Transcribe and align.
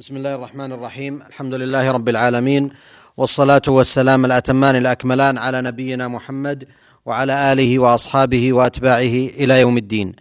بسم 0.00 0.16
الله 0.16 0.34
الرحمن 0.34 0.72
الرحيم 0.72 1.22
الحمد 1.22 1.54
لله 1.54 1.90
رب 1.90 2.08
العالمين 2.08 2.70
والصلاه 3.16 3.62
والسلام 3.68 4.24
الاتمان 4.24 4.76
الاكملان 4.76 5.38
على 5.38 5.62
نبينا 5.62 6.08
محمد 6.08 6.68
وعلى 7.06 7.52
اله 7.52 7.78
واصحابه 7.78 8.52
واتباعه 8.52 9.16
إلى 9.40 9.60
يوم 9.60 9.76
الدين 9.78 10.12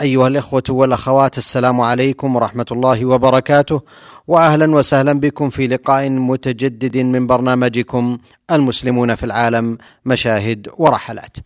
أيها 0.00 0.28
الإخوة 0.28 0.62
والأخوات 0.70 1.38
السلام 1.38 1.80
عليكم 1.80 2.36
ورحمة 2.36 2.66
الله 2.72 3.04
وبركاته 3.04 3.80
واهلا 4.26 4.74
وسهلا 4.74 5.12
بكم 5.12 5.50
في 5.50 5.66
لقاء 5.66 6.10
متجدد 6.10 6.96
من 6.98 7.26
برنامجكم 7.26 8.18
المسلمون 8.50 9.14
في 9.14 9.22
العالم 9.26 9.78
مشاهد 10.04 10.68
ورحلات. 10.78 11.36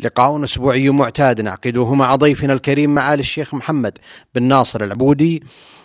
لقاء 0.00 0.44
أسبوعي 0.44 0.90
معتاد 0.90 1.40
نعقده 1.40 1.94
مع 1.94 2.14
ضيفنا 2.14 2.52
الكريم 2.52 2.94
معالي 2.94 3.20
الشيخ 3.20 3.54
محمد 3.54 3.98
بن 4.34 4.42
ناصر 4.42 4.84
العبودي 4.84 5.42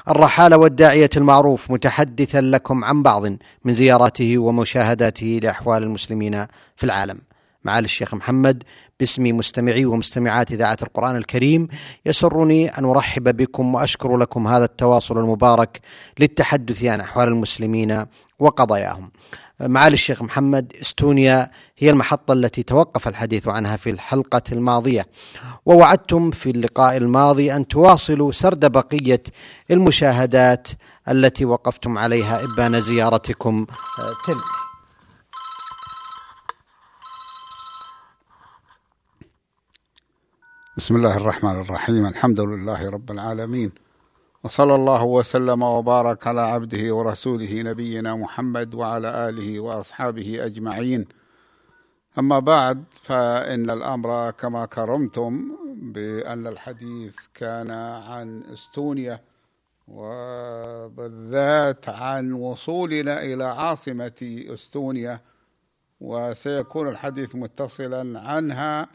الرحالة 0.10 0.58
والداعية 0.58 1.10
المعروف 1.18 1.72
متحدثا 1.72 2.42
لكم 2.42 2.84
عن 2.84 3.04
بعض 3.04 3.26
من 3.66 3.74
زياراته 3.74 4.38
ومشاهداته 4.38 5.40
لأحوال 5.44 5.84
المسلمين 5.84 6.46
في 6.76 6.84
العالم 6.84 7.18
معالي 7.64 7.86
الشيخ 7.86 8.14
محمد 8.14 8.64
باسم 9.00 9.38
مستمعي 9.38 9.86
ومستمعات 9.86 10.52
إذاعة 10.52 10.78
القرآن 10.82 11.16
الكريم 11.16 11.68
يسرني 12.06 12.78
أن 12.78 12.86
أرحب 12.86 13.38
بكم 13.38 13.76
وأشكر 13.76 14.18
لكم 14.18 14.48
هذا 14.48 14.66
التواصل 14.66 15.18
المبارك 15.18 15.80
للتحدث 16.20 16.84
عن 16.84 17.00
أحوال 17.00 17.28
المسلمين 17.28 18.06
وقضاياهم. 18.40 19.12
معالي 19.60 19.94
الشيخ 19.94 20.22
محمد 20.22 20.74
إستونيا 20.82 21.50
هي 21.78 21.90
المحطة 21.90 22.34
التي 22.34 22.64
توقف 22.64 23.08
الحديث 23.08 23.48
عنها 23.48 23.78
في 23.78 23.90
الحلقة 23.90 24.42
الماضية. 24.52 25.06
ووعدتم 25.66 26.32
في 26.32 26.50
اللقاء 26.50 26.98
الماضي 26.98 27.56
أن 27.56 27.68
تواصلوا 27.68 28.32
سرد 28.32 28.72
بقية 28.72 29.24
المشاهدات 29.72 30.68
التي 31.10 31.46
وقفتم 31.46 31.98
عليها 31.98 32.44
إبان 32.44 32.82
زيارتكم. 32.82 33.66
تلك 34.28 34.69
بسم 40.80 40.96
الله 40.96 41.18
الرحمن 41.18 41.60
الرحيم. 41.60 42.06
الحمد 42.06 42.40
لله 42.40 42.90
رب 42.90 43.12
العالمين. 43.12 43.72
وصلى 44.44 44.76
الله 44.76 45.04
وسلم 45.04 45.64
وبارك 45.64 46.28
على 46.28 46.42
عبده 46.42 46.96
ورسوله 46.96 47.62
نبينا 47.62 48.16
محمد 48.16 48.76
وعلى 48.76 49.30
آله 49.30 49.60
وأصحابه 49.60 50.46
أجمعين. 50.46 51.06
أما 52.20 52.40
بعد 52.40 52.84
فإن 52.92 53.70
الأمر 53.70 54.32
كما 54.32 54.66
كرمتم 54.66 55.52
بأن 55.82 56.48
الحديث 56.48 57.16
كان 57.34 57.72
عن 57.72 58.44
إستونيا 58.54 59.22
وبالذات 59.88 61.90
عن 61.90 62.34
وصولنا 62.34 63.24
إلى 63.24 63.44
عاصمة 63.44 64.46
إستونيا 64.54 65.20
وسيكون 66.02 66.88
الحديث 66.88 67.36
متصلا 67.36 68.20
عنها 68.20 68.88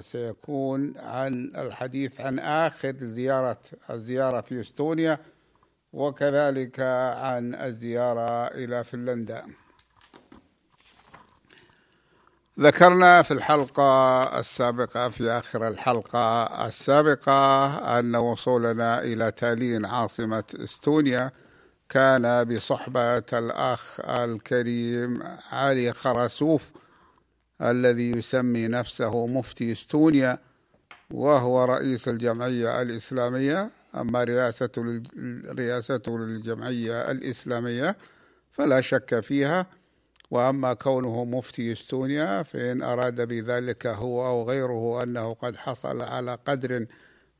سيكون 0.00 0.94
عن 0.96 1.52
الحديث 1.56 2.20
عن 2.20 2.38
آخر 2.38 2.96
زيارة 3.00 3.60
الزيارة 3.90 4.40
في 4.40 4.60
إستونيا 4.60 5.18
وكذلك 5.92 6.80
عن 7.16 7.54
الزيارة 7.54 8.46
إلى 8.46 8.84
فنلندا. 8.84 9.44
ذكرنا 12.60 13.22
في 13.22 13.30
الحلقة 13.30 14.22
السابقة 14.40 15.08
في 15.08 15.30
آخر 15.30 15.68
الحلقة 15.68 16.66
السابقة 16.66 17.98
أن 17.98 18.16
وصولنا 18.16 19.00
إلى 19.02 19.30
تالين 19.30 19.86
عاصمة 19.86 20.44
إستونيا. 20.54 21.30
كان 21.88 22.44
بصحبة 22.44 23.22
الأخ 23.32 24.00
الكريم 24.00 25.22
علي 25.52 25.92
خرسوف 25.92 26.62
الذي 27.62 28.10
يسمي 28.10 28.68
نفسه 28.68 29.26
مفتي 29.26 29.72
استونيا 29.72 30.38
وهو 31.10 31.64
رئيس 31.64 32.08
الجمعية 32.08 32.82
الإسلامية 32.82 33.70
أما 33.94 34.24
رئاسته 34.24 35.02
رئاسته 35.58 36.18
للجمعية 36.18 37.10
الإسلامية 37.10 37.96
فلا 38.52 38.80
شك 38.80 39.20
فيها. 39.20 39.66
وأما 40.30 40.74
كونه 40.74 41.24
مفتي 41.24 41.72
استونيا 41.72 42.42
فإن 42.42 42.82
أراد 42.82 43.20
بذلك 43.28 43.86
هو 43.86 44.26
أو 44.26 44.48
غيره 44.48 45.02
أنه 45.02 45.34
قد 45.34 45.56
حصل 45.56 46.02
على 46.02 46.38
قدر 46.44 46.86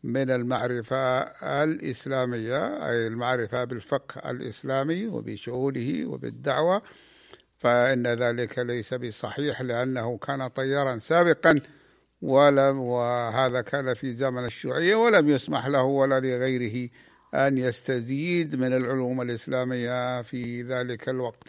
من 0.05 0.31
المعرفة 0.31 1.21
الإسلامية 1.65 2.89
أي 2.89 3.07
المعرفة 3.07 3.65
بالفقه 3.65 4.31
الإسلامي 4.31 5.07
وبشؤونه 5.07 6.07
وبالدعوة. 6.07 6.83
فإن 7.67 8.07
ذلك 8.07 8.59
ليس 8.59 8.95
بصحيح 8.95 9.63
لأنه 9.63 10.19
كان 10.19 10.49
طيارا 10.49 10.99
سابقا 10.99 11.61
ولم 12.23 12.81
وهذا 12.81 13.61
كان 13.61 13.95
في 13.95 14.15
زمن 14.15 14.45
الشيوعية 14.45 14.95
ولم 14.97 15.29
يسمح 15.29 15.67
له 15.67 15.83
ولا 15.83 16.21
لغيره 16.21 16.89
أن 17.35 17.59
يستزيد 17.59 18.57
من 18.57 18.73
العلوم 18.73 19.23
الإسلامية 19.23 20.23
في 20.23 20.63
ذلك 20.63 21.09
الوقت. 21.09 21.49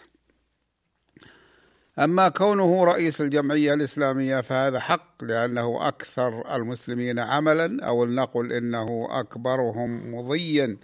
أما 2.00 2.29
كونه 2.29 2.84
رئيس 2.84 3.22
الجمعية 3.22 3.73
الإسلامية 3.73 4.41
فهذا 4.41 4.79
حق 4.79 5.23
لأنه 5.23 5.88
أكثر 5.88 6.55
المسلمين 6.55 7.19
عملا 7.19 7.85
أو 7.85 8.05
لنقل 8.05 8.53
إنه 8.53 9.07
أكبرهم 9.11 10.16
مضيا 10.16 10.78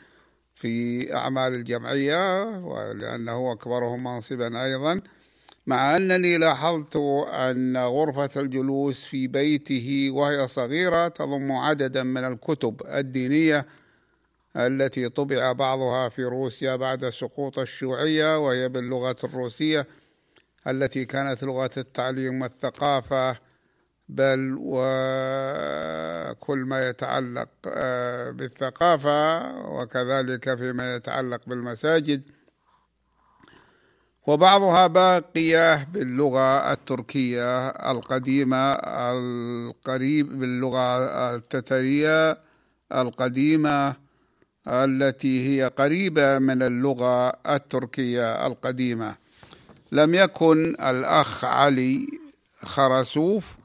في 0.55 1.15
أعمال 1.15 1.53
الجمعية 1.53 2.43
ولأنه 2.57 3.51
أكبرهم 3.51 4.03
منصبا 4.03 4.63
أيضا. 4.63 5.01
مع 5.67 5.95
أنني 5.95 6.37
لاحظت 6.37 6.95
أن 7.33 7.77
غرفة 7.77 8.41
الجلوس 8.41 9.05
في 9.05 9.27
بيته 9.27 10.09
وهي 10.11 10.47
صغيرة 10.47 11.07
تضم 11.07 11.51
عددا 11.51 12.03
من 12.03 12.23
الكتب 12.23 12.81
الدينية 12.85 13.65
التي 14.57 15.09
طبع 15.09 15.51
بعضها 15.51 16.09
في 16.09 16.23
روسيا 16.23 16.75
بعد 16.75 17.09
سقوط 17.09 17.59
الشيوعية 17.59 18.39
وهي 18.39 18.69
باللغة 18.69 19.15
الروسية 19.23 19.87
التي 20.67 21.05
كانت 21.05 21.43
لغة 21.43 21.71
التعليم 21.77 22.41
والثقافة 22.41 23.37
بل 24.09 24.57
وكل 24.59 26.57
ما 26.57 26.89
يتعلق 26.89 27.49
آه، 27.67 28.31
بالثقافة 28.31 29.41
وكذلك 29.69 30.55
فيما 30.55 30.95
يتعلق 30.95 31.41
بالمساجد. 31.47 32.25
وبعضها 34.27 34.87
باقية 34.87 35.83
باللغة 35.83 36.71
التركية 36.73 37.67
القديمة 37.67 38.73
القريب 38.73 40.39
باللغة 40.39 41.35
التترية 41.35 42.37
القديمة 42.91 43.95
التي 44.67 45.47
هي 45.47 45.67
قريبة 45.67 46.39
من 46.39 46.61
اللغة 46.63 47.29
التركية 47.29 48.47
القديمة. 48.47 49.15
لم 49.91 50.15
يكن 50.15 50.75
الأخ 50.79 51.45
علي 51.45 52.07
خرسوف. 52.63 53.57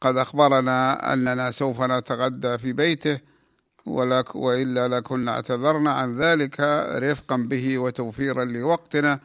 قد 0.00 0.16
أخبرنا 0.16 1.12
أننا 1.12 1.50
سوف 1.50 1.82
نتغدى 1.82 2.58
في 2.58 2.72
بيته 2.72 3.18
ولك 3.86 4.36
وإلا 4.36 4.88
لكنا 4.88 5.32
اعتذرنا 5.32 5.92
عن 5.92 6.18
ذلك 6.18 6.60
رفقا 7.02 7.36
به 7.36 7.78
وتوفيرا 7.78 8.44
لوقتنا. 8.44 9.20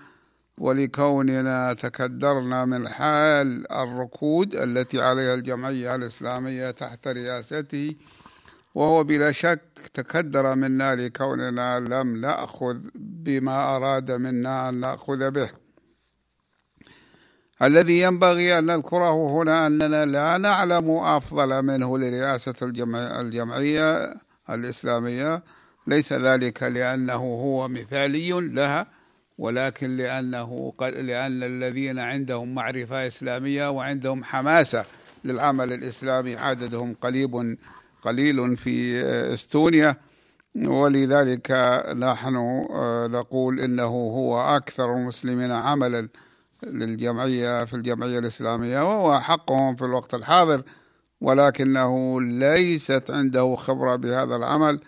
ولكوننا 0.57 1.73
تكدرنا 1.73 2.65
من 2.65 2.89
حال 2.89 3.71
الركود 3.71 4.55
التي 4.55 5.01
عليها 5.01 5.33
الجمعية 5.33 5.95
الإسلامية 5.95 6.71
تحت 6.71 7.07
رئاسته 7.07 7.95
وهو 8.75 9.03
بلا 9.03 9.31
شك 9.31 9.61
تكدر 9.93 10.55
منا 10.55 10.95
لكوننا 10.95 11.79
لم 11.79 12.21
نأخذ 12.21 12.77
بما 12.95 13.75
أراد 13.75 14.11
منا 14.11 14.69
أن 14.69 14.79
نأخذ 14.79 15.31
به. 15.31 15.49
الذي 17.61 18.01
ينبغي 18.01 18.59
أن 18.59 18.65
نذكره 18.65 19.41
هنا 19.41 19.67
أننا 19.67 20.05
لا 20.05 20.37
نعلم 20.37 20.89
أفضل 20.89 21.61
منه 21.61 21.97
لرئاسة 21.97 22.73
الجمعية 23.21 24.13
الإسلامية 24.49 25.43
ليس 25.87 26.13
ذلك 26.13 26.63
لأنه 26.63 27.13
هو 27.13 27.67
مثالي 27.67 28.31
لها 28.31 28.87
ولكن 29.37 29.97
لأنه 29.97 30.73
لأن 30.81 31.43
الذين 31.43 31.99
عندهم 31.99 32.55
معرفة 32.55 33.07
إسلامية 33.07 33.69
وعندهم 33.69 34.23
حماسة 34.23 34.85
للعمل 35.25 35.73
الإسلامي 35.73 36.35
عددهم 36.35 36.95
قليل 37.01 37.57
قليل 38.01 38.57
في 38.57 39.01
إستونيا. 39.33 39.95
ولذلك 40.55 41.51
نحن 41.97 42.35
آه، 42.35 43.07
نقول 43.07 43.59
إنه 43.59 43.83
هو 43.85 44.55
أكثر 44.55 44.93
المسلمين 44.93 45.51
عملا 45.51 46.09
للجمعية 46.63 47.65
في 47.65 47.73
الجمعية 47.73 48.19
الإسلامية 48.19 48.79
وهو 48.79 49.19
حقهم 49.19 49.75
في 49.75 49.85
الوقت 49.85 50.13
الحاضر 50.13 50.63
ولكنه 51.21 52.21
ليست 52.21 53.11
عنده 53.11 53.55
خبرة 53.55 53.95
بهذا 53.95 54.35
العمل. 54.35 54.79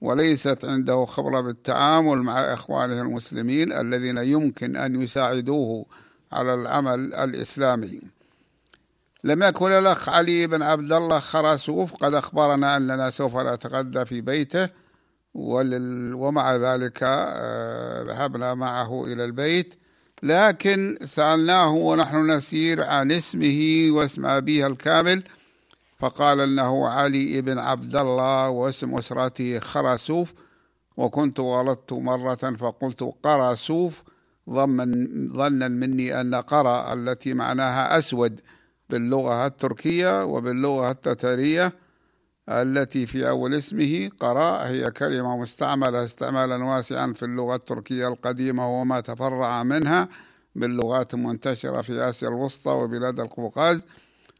وليست 0.00 0.64
عنده 0.64 1.04
خبرة 1.04 1.40
بالتعامل 1.40 2.18
مع 2.18 2.40
إخوانه 2.40 3.00
المسلمين 3.00 3.72
الذين 3.72 4.18
يمكن 4.18 4.76
أن 4.76 5.02
يساعدوه 5.02 5.86
على 6.32 6.54
العمل 6.54 7.14
الإسلامي. 7.14 8.00
لم 9.24 9.42
يكن 9.42 9.72
الأخ 9.72 10.08
علي 10.08 10.46
بن 10.46 10.62
عبد 10.62 10.92
الله 10.92 11.18
خراسوف 11.18 11.94
قد 11.94 12.14
أخبرنا 12.14 12.76
أننا 12.76 13.10
سوف 13.10 13.36
نتغدى 13.36 14.04
في 14.04 14.20
بيته 14.20 14.68
ومع 15.34 16.56
ذلك 16.56 16.98
آه، 17.02 18.02
ذهبنا 18.02 18.54
معه 18.54 19.04
إلى 19.04 19.24
البيت. 19.24 19.74
لكن 20.22 20.98
سألناه 21.04 21.72
ونحن 21.72 22.30
نسير 22.30 22.82
عن 22.82 23.12
اسمه 23.12 23.88
واسم 23.90 24.26
أبيه 24.26 24.66
الكامل. 24.66 25.22
فقال 25.98 26.40
إنه 26.40 26.88
علي 26.88 27.40
بن 27.40 27.58
عبد 27.58 27.96
الله 27.96 28.48
واسم 28.48 28.94
اسرته 28.94 29.58
خرسوف 29.58 30.32
وكنت 30.96 31.40
غلطت 31.40 31.92
مرة 31.92 32.34
فقلت 32.34 33.14
قرسوف 33.22 34.02
ظنا 34.50 35.68
مني 35.68 36.20
أن 36.20 36.34
قرى 36.34 36.92
التي 36.92 37.34
معناها 37.34 37.98
أسود 37.98 38.40
باللغة 38.90 39.46
التركية 39.46 40.24
وباللغة 40.24 40.90
التترية 40.90 41.72
التي 42.48 43.06
في 43.06 43.28
أول 43.28 43.54
اسمه 43.54 44.10
قراء 44.20 44.66
هي 44.66 44.90
كلمة 44.90 45.36
مستعملة 45.36 46.04
استعمالا 46.04 46.64
واسعا 46.64 47.12
في 47.12 47.22
اللغة 47.22 47.54
التركية 47.54 48.08
القديمة 48.08 48.80
وما 48.80 49.00
تفرع 49.00 49.62
منها 49.62 50.08
باللغات 50.54 51.14
المنتشرة 51.14 51.80
في 51.80 52.08
آسيا 52.08 52.28
الوسطى 52.28 52.70
وبلاد 52.70 53.20
القوقاز. 53.20 53.80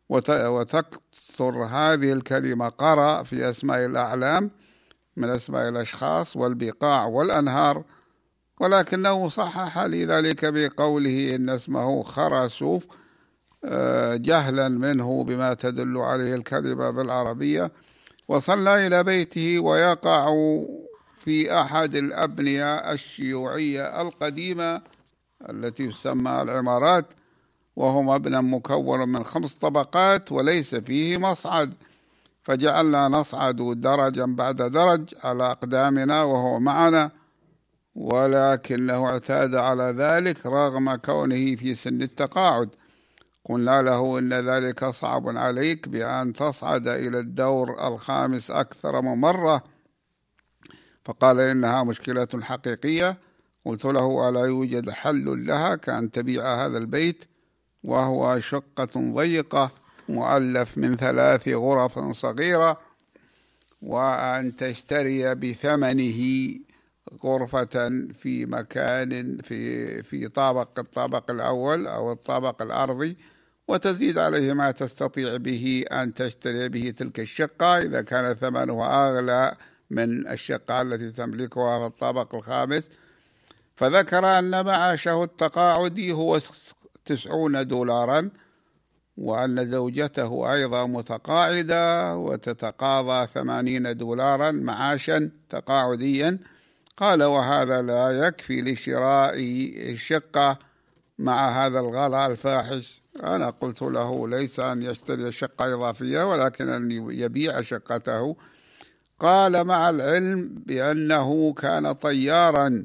وتكثر 0.09 1.65
هذه 1.65 2.13
الكلمة 2.13 2.69
قرأ 2.69 3.23
في 3.23 3.51
أسماء 3.51 3.85
الأعلام 3.85 4.51
من 5.17 5.29
أسماء 5.29 5.69
الأشخاص 5.69 6.37
والبقاع 6.37 7.07
والأنهار 7.07 7.85
ولكنه 8.61 9.29
صحح 9.29 9.79
لي 9.79 10.05
ذلك 10.05 10.45
بقوله 10.45 11.35
إن 11.35 11.51
اسمه 11.51 12.03
خرسوف 12.03 12.85
آه، 13.65 14.17
جهلا 14.17 14.69
منه 14.69 15.25
بما 15.25 15.55
تدل 15.55 15.97
عليه 15.97 16.35
الكلمة 16.35 16.91
بالعربية. 16.91 17.73
وصلى 18.29 18.87
إلى 18.87 19.05
بيته 19.05 19.59
ويقع 19.59 20.35
في 21.17 21.61
أحد 21.61 21.95
الأبنية 21.95 22.93
الشيوعية 22.93 24.03
القديمة 24.03 24.83
التي 25.51 25.89
تسمى 25.89 26.43
العمارات. 26.43 27.07
وهو 27.79 28.03
مبنى 28.03 28.43
مكون 28.43 29.09
من 29.09 29.25
خمس 29.25 29.55
طبقات 29.55 30.33
وليس 30.33 30.75
فيه 30.75 31.19
مصعد. 31.19 31.75
فجعلنا 32.43 33.09
نصعد 33.09 33.57
درجا 33.81 34.25
بعد 34.25 34.57
درج 34.57 35.15
على 35.25 35.45
أقدامنا 35.51 36.23
وهو 36.23 36.61
معنا 36.61 37.11
ولكنه 37.95 39.07
اعتاد 39.07 39.55
على 39.55 39.83
ذلك 39.83 40.47
رغم 40.47 40.95
كونه 40.95 41.57
في 41.57 41.75
سن 41.75 42.03
التقاعد. 42.03 42.75
قلنا 43.45 43.83
له 43.83 44.19
إن 44.19 44.33
ذلك 44.33 44.85
صعب 44.85 45.37
عليك 45.37 45.89
بأن 45.89 46.33
تصعد 46.33 46.89
إلى 46.89 47.19
الدور 47.19 47.87
الخامس 47.89 48.51
أكثر 48.51 49.03
من 49.03 49.15
مرة 49.21 49.65
فقال 51.05 51.41
إنها 51.41 51.83
مشكلة 51.85 52.29
حقيقية. 52.43 53.19
قلت 53.65 53.85
له 53.85 54.29
ألا 54.29 54.45
يوجد 54.47 54.91
حل 54.91 55.47
لها 55.47 55.75
كأن 55.77 56.11
تبيع 56.11 56.67
هذا 56.67 56.79
البيت؟ 56.79 57.25
وهو 57.85 58.41
شقة 58.41 58.89
ضيقة 58.97 59.71
مؤلف 60.09 60.79
من 60.79 60.97
ثلاث 60.97 61.49
غرف 61.49 61.99
صغيرة 61.99 62.81
وأن 63.83 64.57
تشتري 64.57 65.35
بثمنه 65.35 66.51
غرفة 67.25 67.89
في 68.21 68.47
مكان 68.47 69.39
في 69.39 70.03
في 70.03 70.29
طابق 70.29 70.79
الطابق 70.79 71.31
الأول 71.31 71.87
أو 71.87 72.13
الطابق 72.13 72.63
الأرضي 72.63 73.17
وتزيد 73.69 74.19
عليه 74.19 74.53
ما 74.53 74.71
تستطيع 74.71 75.37
به 75.37 75.85
أن 75.93 76.15
تشتري 76.15 76.69
به 76.69 76.91
تلك 76.97 77.21
الشقة. 77.21 77.79
إذا 77.79 78.03
كان 78.03 78.35
ثمنها 78.35 79.09
أغلى 79.11 79.55
من 79.91 80.29
الشقة 80.29 80.83
التي 80.83 81.11
تملكها 81.11 81.79
في 81.79 81.87
الطابق 81.87 82.35
الخامس. 82.35 82.89
فذكر 83.77 84.39
أن 84.39 84.65
معاشه 84.65 85.25
التقاعدي 85.25 86.13
هو 86.13 86.39
تسعون 87.09 87.67
دولارا 87.67 88.31
وأن 89.17 89.67
زوجته 89.67 90.53
أيضا 90.53 90.87
متقاعدة 90.87 92.17
وتتقاضى 92.17 93.27
ثمانين 93.27 93.97
دولارا 93.97 94.51
معاشا 94.51 95.31
تقاعديا. 95.49 96.39
قال 96.97 97.23
وهذا 97.23 97.83
لا 97.83 98.27
يكفي 98.27 98.63
لشراء 98.63 99.35
الشقة 99.93 100.59
مع 101.19 101.67
هذا 101.67 101.81
الغلاء 101.81 102.31
الفاحش. 102.31 103.03
أنا 103.23 103.51
قلت 103.51 103.83
له 103.83 104.29
ليس 104.29 104.61
أن 104.61 104.83
يشتري 104.83 105.33
شقة 105.33 105.75
إضافية 105.75 106.31
ولكن 106.31 106.69
أن 106.69 106.91
يبيع 107.11 107.61
شقته. 107.61 108.37
قال 109.19 109.65
مع 109.65 109.91
العلم 109.91 110.63
بأنه 110.67 111.53
كان 111.53 111.93
طيارا 111.93 112.85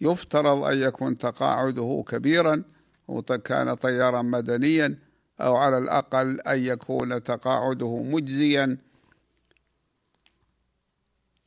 يفترض 0.00 0.64
أن 0.64 0.78
يكون 0.78 1.18
تقاعده 1.18 2.04
كبيرا. 2.08 2.62
وكان 3.08 3.74
طيارا 3.74 4.22
مدنيا 4.22 4.98
أو 5.40 5.56
على 5.56 5.78
الأقل 5.78 6.40
أن 6.40 6.58
يكون 6.58 7.22
تقاعده 7.22 7.96
مجزيا. 8.02 8.78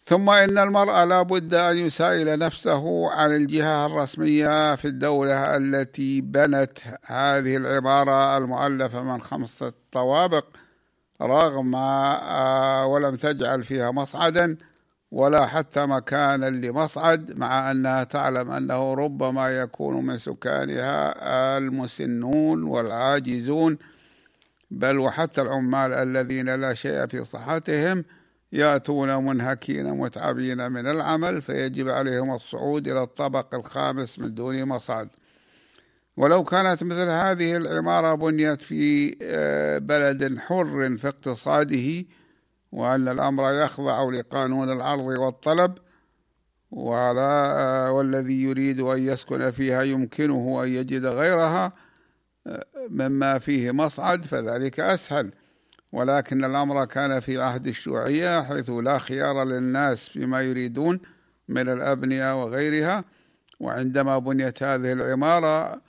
ثم 0.04 0.30
إن 0.30 0.58
المرء 0.58 1.04
لا 1.04 1.22
بد 1.22 1.54
أن 1.54 1.78
يسائل 1.78 2.40
نفسه 2.40 3.12
عن 3.12 3.36
الجهة 3.36 3.86
الرسمية 3.86 4.75
في 4.75 4.86
الدولة 4.86 5.58
التي 5.58 6.22
بنت 6.22 6.80
هذه 7.06 7.58
العبارة 7.58 8.38
المؤلفة 8.38 9.04
من 9.04 9.22
خمسة 9.22 9.74
طوابق 9.92 10.46
رغم 11.22 11.75
آه، 11.75 12.86
ولم 12.86 13.16
تجعل 13.16 13.63
فيها 13.63 13.92
مصعدا. 13.92 14.58
ولا 15.12 15.46
حتى 15.46 15.86
مكانا 15.86 16.50
لمصعد 16.50 17.38
مع 17.38 17.72
أنها 17.72 18.04
تعلم 18.04 18.52
أنه 18.52 18.94
ربما 18.94 19.62
يكون 19.62 20.06
من 20.06 20.18
سكانها 20.18 21.58
المسنون 21.58 22.63
والعاجزون. 22.63 23.78
بل 24.72 25.00
وحتى 25.00 25.42
العمال 25.42 25.94
الذين 25.94 26.56
لا 26.56 26.74
شيء 26.74 27.08
في 27.08 27.25
صحتهم 27.25 28.06
يأتون 28.52 29.25
منهكين 29.25 29.94
متعبين 29.94 30.72
من 30.72 30.88
العمل 30.88 31.42
فيجب 31.42 31.90
عليهم 31.90 32.34
الصعود 32.34 32.88
إلى 32.88 33.04
الطبق 33.04 33.56
الخامس 33.56 34.19
من 34.19 34.34
دون 34.34 34.66
مصعد. 34.66 35.10
ولو 36.18 36.44
كانت 36.44 36.84
مثل 36.84 37.08
هذه 37.10 37.58
العمارة 37.58 38.15
بنيت 38.15 38.62
في 38.62 39.15
آه، 39.22 39.77
بلد 39.77 40.39
حر 40.39 40.98
في 40.98 41.08
اقتصاده 41.08 42.06
وأن 42.72 43.08
الأمر 43.08 43.51
يخضع 43.51 44.04
لقانون 44.04 44.72
العرض 44.72 45.06
والطلب 45.06 45.78
وعلى 46.72 47.90
والذي 47.92 48.44
يريد 48.44 48.80
أن 48.80 49.00
يسكن 49.00 49.51
فيها 49.51 49.82
يمكنه 49.82 50.63
أن 50.63 50.68
يجد 50.68 51.06
غيرها 51.06 51.74
مما 52.90 53.40
فيه 53.40 53.72
مصعد 53.72 54.25
فذلك 54.25 54.80
أسهل. 54.80 55.32
ولكن 55.92 56.46
الأمر 56.46 56.86
كان 56.86 57.20
في 57.20 57.42
عهد 57.42 57.68
الشيوعية 57.68 58.44
حيث 58.44 58.70
لا 58.70 58.98
خيار 58.98 59.44
للناس 59.44 60.10
فيما 60.10 60.42
يريدون 60.42 61.00
من 61.48 61.70
الأبنية 61.70 62.44
وغيرها. 62.44 63.04
وعندما 63.60 64.18
بنيت 64.20 64.63
هذه 64.63 64.92
العمارة 64.92 65.82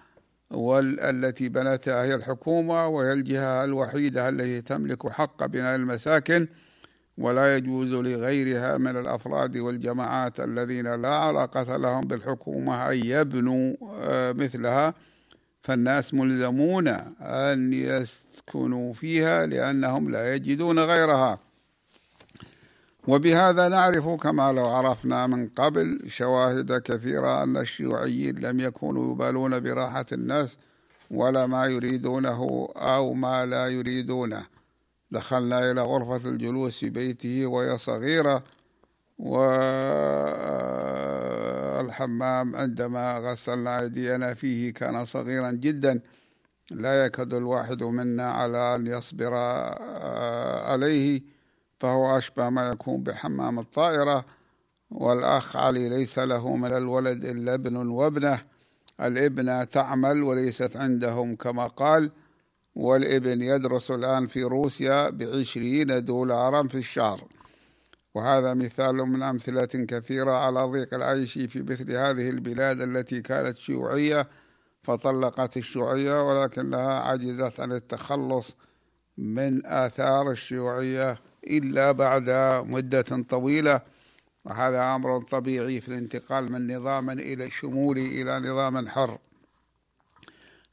والتي 0.51 1.49
بنتها 1.49 2.03
هي 2.03 2.15
الحكومة 2.15 2.87
وهي 2.87 3.13
الجهة 3.13 3.65
الوحيدة 3.65 4.29
التي 4.29 4.61
تملك 4.61 5.09
حق 5.09 5.47
بناء 5.47 5.77
المساكن 5.77 6.49
ولا 7.19 7.57
يجوز 7.57 7.93
لغيرها 7.93 8.79
من 8.79 8.97
الأفراد 8.97 9.57
والجماعات 9.57 10.41
الذين 10.41 10.95
لا 11.03 11.15
علاقة 11.15 11.77
لهم 11.77 12.01
بالحكومة 12.01 12.91
أن 12.91 13.01
يبنوا 13.05 13.75
آه، 14.03 14.33
مثلها. 14.33 14.95
فالناس 15.63 16.15
ملزمون 16.15 16.89
أن 17.21 17.73
يسكنوا 17.73 18.93
فيها 18.93 19.47
لأنهم 19.47 20.11
لا 20.11 20.35
يجدون 20.35 20.79
غيرها. 20.79 21.39
وبهذا 23.09 23.69
نعرف 23.69 24.09
كما 24.09 24.53
لو 24.53 24.67
عرفنا 24.67 25.27
من 25.27 25.49
قبل 25.49 26.01
شواهد 26.07 26.73
كثيرة 26.83 27.43
أن 27.43 27.57
الشيوعيين 27.57 28.39
لم 28.39 28.61
يكونوا 28.61 29.13
يبالون 29.15 29.61
براحة 29.61 30.07
الناس 30.13 30.57
ولا 31.11 31.47
ما 31.47 31.67
يريدونه 31.67 32.69
أو 32.77 33.15
ما 33.15 33.47
لا 33.47 33.69
يريدونه. 33.69 34.43
دخلنا 35.13 35.71
إلى 35.71 35.83
غرفة 35.83 36.29
الجلوس 36.31 36.79
في 36.79 36.91
بيته 36.91 37.47
وهي 37.47 37.79
صغيرة 37.79 38.45
والحمام 41.79 42.57
عندما 42.57 43.19
غسلنا 43.19 43.81
أيدينا 43.81 44.35
فيه 44.35 44.73
كان 44.73 45.05
صغيرا 45.05 45.51
جدا 45.51 46.01
لا 46.71 47.05
يكاد 47.05 47.35
الواحد 47.35 47.83
منا 47.83 48.33
على 48.33 48.75
أن 48.75 48.87
يصبر 48.87 49.35
عليه 50.71 51.23
فهو 51.81 52.19
أشبه 52.19 52.49
ما 52.49 52.69
يكون 52.69 53.03
بحمام 53.03 53.59
الطائرة 53.59 54.25
والأخ 54.91 55.57
علي 55.57 55.89
ليس 55.89 56.19
له 56.19 56.57
من 56.57 56.73
الولد 56.73 57.25
إلا 57.25 57.55
ابن 57.55 57.77
وابنة 57.77 58.41
الابنة 59.01 59.65
تعمل 59.65 60.23
وليست 60.23 60.77
عندهم 60.77 61.37
كما 61.37 61.67
قال 61.67 62.13
والابن 62.75 63.43
يدرس 63.43 63.91
الآن 63.91 64.27
في 64.27 64.43
روسيا 64.43 65.11
بعشرين 65.11 66.05
دولارا 66.05 66.63
في 66.63 66.75
الشهر. 66.75 67.25
وهذا 68.15 68.55
مثال 68.55 68.95
من 68.95 69.23
أمثلة 69.23 69.65
كثيرة 69.65 70.33
على 70.33 70.61
ضيق 70.65 70.95
العيش 70.95 71.33
في 71.33 71.63
مثل 71.63 71.93
هذه 71.93 72.31
البلاد 72.31 72.81
التي 72.81 73.21
كانت 73.21 73.57
شيوعية 73.57 74.29
فطلقت 74.83 75.57
الشيوعية 75.57 76.29
ولكنها 76.29 76.99
عجزت 76.99 77.61
عن 77.61 77.73
التخلص 77.73 78.55
من 79.19 79.67
آثار 79.67 80.31
الشيوعية 80.31 81.19
إلا 81.47 81.93
بعد 81.93 82.31
مدة 82.67 83.25
طويلة. 83.29 83.81
وهذا 84.45 84.95
أمر 84.95 85.23
طبيعي 85.23 85.81
في 85.81 85.89
الانتقال 85.89 86.53
من 86.53 86.77
نظام 86.77 87.11
إلى 87.11 87.51
شمولي 87.51 88.23
إلى 88.23 88.41
نظام 88.41 88.89
حر. 88.89 89.19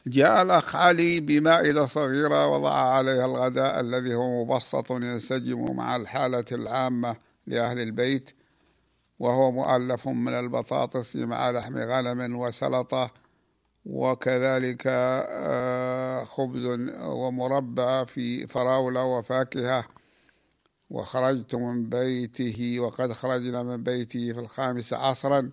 جاء 0.08 0.41
الأخ 0.41 0.75
علي 0.75 1.20
بمائدة 1.20 1.86
صغيرة 1.86 2.48
وضع 2.48 2.74
عليها 2.74 3.25
الغداء 3.25 3.79
الذي 3.79 4.15
هو 4.15 4.46
مبسط 4.46 4.91
ينسجم 4.91 5.75
مع 5.75 5.96
الحالة 5.96 6.46
العامة 6.51 7.15
لأهل 7.48 7.79
البيت 7.79 8.32
وهو 9.20 9.51
مؤلف 9.51 10.08
من 10.08 10.34
البطاطس 10.34 11.15
مع 11.15 11.51
لحم 11.51 11.77
غنم 11.77 12.36
وسلطة 12.39 13.12
وكذلك 13.86 14.84
آه، 14.88 16.24
خبز 16.24 16.65
ومربى 17.01 18.06
في 18.06 18.48
فراولة 18.48 19.03
وفاكهة. 19.03 19.86
وخرجت 20.89 21.56
من 21.56 21.89
بيته 21.89 22.79
وقد 22.79 23.13
خرجنا 23.13 23.63
من 23.63 23.84
بيته 23.84 24.34
في 24.34 24.39
الخامس 24.39 24.94
عصرا. 24.94 25.51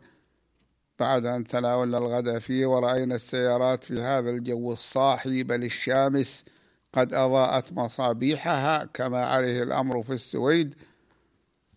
بعد 0.98 1.26
أن 1.26 1.44
تناولنا 1.44 1.98
الغداء 1.98 2.38
فيه 2.38 2.66
ورأينا 2.66 3.14
السيارات 3.14 3.84
في 3.84 4.02
هذا 4.02 4.30
الجو 4.30 4.72
الصاحي 4.72 5.42
بل 5.42 5.64
الشامس 5.64 6.44
قد 6.92 7.14
أضاءت 7.14 7.72
مصابيحها 7.72 8.84
كما 8.84 9.24
عليه 9.24 9.62
الأمر 9.62 10.02
في 10.02 10.12
السويد 10.12 10.74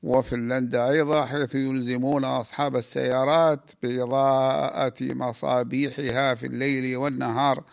وفنلندا 0.04 0.90
أيضا 0.90 1.26
حيث 1.26 1.56
يلزمون 1.56 2.24
أصحاب 2.26 2.76
السيارات 2.76 3.72
بإضاءة 3.84 4.94
مصابيحها 5.02 6.36
في 6.36 6.46
الليل 6.46 6.98
والنهار 6.98 7.64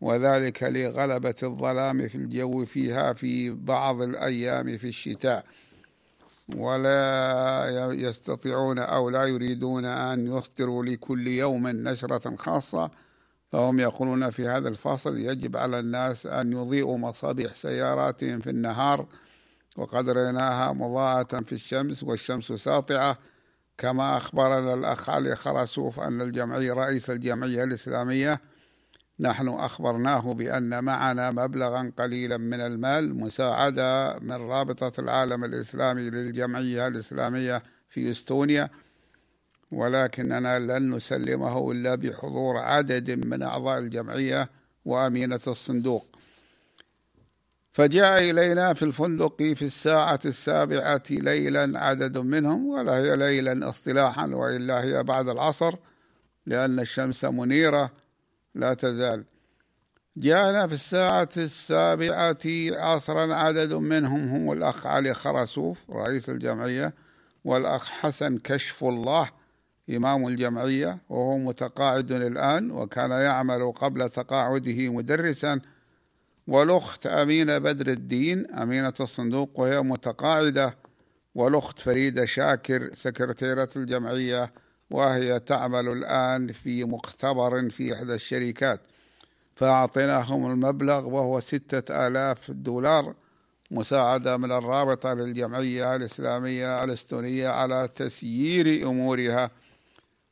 وذلك 0.00 0.62
لغلبة 0.62 1.34
الظلام 1.42 2.08
في 2.08 2.14
الجو 2.14 2.64
فيها 2.64 3.12
في 3.12 3.50
بعض 3.50 4.02
الأيام 4.02 4.78
في 4.78 4.88
الشتاء. 4.88 5.44
ولا 6.56 7.90
يستطيعون 7.92 8.78
أو 8.78 9.10
لا 9.10 9.24
يريدون 9.24 9.84
أن 9.84 10.36
يصدروا 10.36 10.84
لكل 10.84 11.28
يوم 11.28 11.68
نشرة 11.68 12.36
خاصة 12.36 12.90
فهم 13.52 13.80
يقولون 13.80 14.30
في 14.30 14.48
هذا 14.48 14.68
الفصل 14.68 15.18
يجب 15.18 15.56
على 15.56 15.78
الناس 15.78 16.26
أن 16.26 16.52
يضيئوا 16.52 16.98
مصابيح 16.98 17.54
سياراتهم 17.54 18.40
في 18.40 18.50
النهار 18.50 19.06
وقد 19.76 20.10
رأيناها 20.10 20.72
مضاءة 20.72 21.42
في 21.42 21.52
الشمس 21.52 22.02
والشمس 22.02 22.52
ساطعة. 22.52 23.18
كما 23.78 24.16
أخبرنا 24.16 24.74
الأخ 24.74 25.10
علي 25.10 25.36
خرسوف 25.36 26.00
أن 26.00 26.20
الجمعية 26.20 26.72
رئيس 26.72 27.10
الجمعية 27.10 27.64
الإسلامية 27.64 28.40
نحن 29.20 29.48
أخبرناه 29.48 30.34
بأن 30.34 30.84
معنا 30.84 31.30
مبلغا 31.30 31.92
قليلا 31.98 32.36
من 32.36 32.60
المال 32.60 33.16
مساعدة 33.16 34.18
من 34.18 34.32
رابطة 34.32 35.00
العالم 35.00 35.44
الإسلامي 35.44 36.10
للجمعية 36.10 36.86
الإسلامية 36.86 37.62
في 37.88 38.10
إستونيا. 38.10 38.70
ولكننا 39.72 40.58
لن 40.58 40.94
نسلمه 40.94 41.72
إلا 41.72 41.94
بحضور 41.94 42.56
عدد 42.56 43.26
من 43.26 43.42
أعضاء 43.42 43.78
الجمعية 43.78 44.50
وأمينة 44.84 45.40
الصندوق. 45.46 46.16
فجاء 47.72 48.30
إلينا 48.30 48.74
في 48.74 48.82
الفندق 48.82 49.42
في 49.42 49.64
الساعة 49.64 50.18
السابعة 50.24 51.02
ليلا 51.10 51.80
عدد 51.80 52.18
منهم 52.18 52.66
ولا 52.66 52.92
هي 52.96 53.16
ليلا 53.16 53.68
اصطلاحا 53.68 54.26
وإلا 54.26 54.82
هي 54.84 55.02
بعد 55.02 55.28
العصر 55.28 55.74
لأن 56.46 56.80
الشمس 56.80 57.24
منيرة 57.24 57.90
لا 58.56 58.74
تزال. 58.74 59.24
جاءنا 60.16 60.66
في 60.66 60.74
الساعة 60.74 61.28
السابعة 61.36 62.38
عصرا 62.70 63.34
عدد 63.34 63.74
منهم 63.74 64.28
هم 64.28 64.52
الأخ 64.52 64.86
علي 64.86 65.14
خرسوف 65.14 65.78
رئيس 65.90 66.28
الجمعية 66.28 66.94
والأخ 67.44 67.90
حسن 67.90 68.38
كشف 68.38 68.84
الله 68.84 69.30
إمام 69.90 70.28
الجمعية 70.28 70.98
وهو 71.08 71.38
متقاعد 71.38 72.12
الآن 72.12 72.70
وكان 72.70 73.10
يعمل 73.10 73.72
قبل 73.72 74.08
تقاعده 74.08 74.88
مدرسا. 74.88 75.60
والأخت 76.46 77.06
أمينة 77.06 77.58
بدر 77.58 77.86
الدين 77.86 78.50
أمينة 78.50 78.94
الصندوق 79.00 79.60
وهي 79.60 79.82
متقاعدة 79.82 80.76
والأخت 81.34 81.78
فريدة 81.78 82.24
شاكر 82.24 82.94
سكرتيرة 82.94 83.68
الجمعية. 83.76 84.52
وهي 84.90 85.40
تعمل 85.40 85.88
الآن 85.88 86.52
في 86.52 86.84
مختبر 86.84 87.70
في 87.70 87.94
إحدى 87.94 88.14
الشركات. 88.14 88.80
فأعطيناهم 89.54 90.50
المبلغ 90.50 91.08
وهو 91.08 91.40
ستة 91.40 92.06
آلاف 92.06 92.50
دولار 92.50 93.14
مساعدة 93.70 94.36
من 94.36 94.52
الرابطة 94.52 95.14
للجمعية 95.14 95.96
الإسلامية 95.96 96.84
الإستونية 96.84 97.48
على 97.48 97.88
تسيير 97.94 98.88
أمورها. 98.88 99.50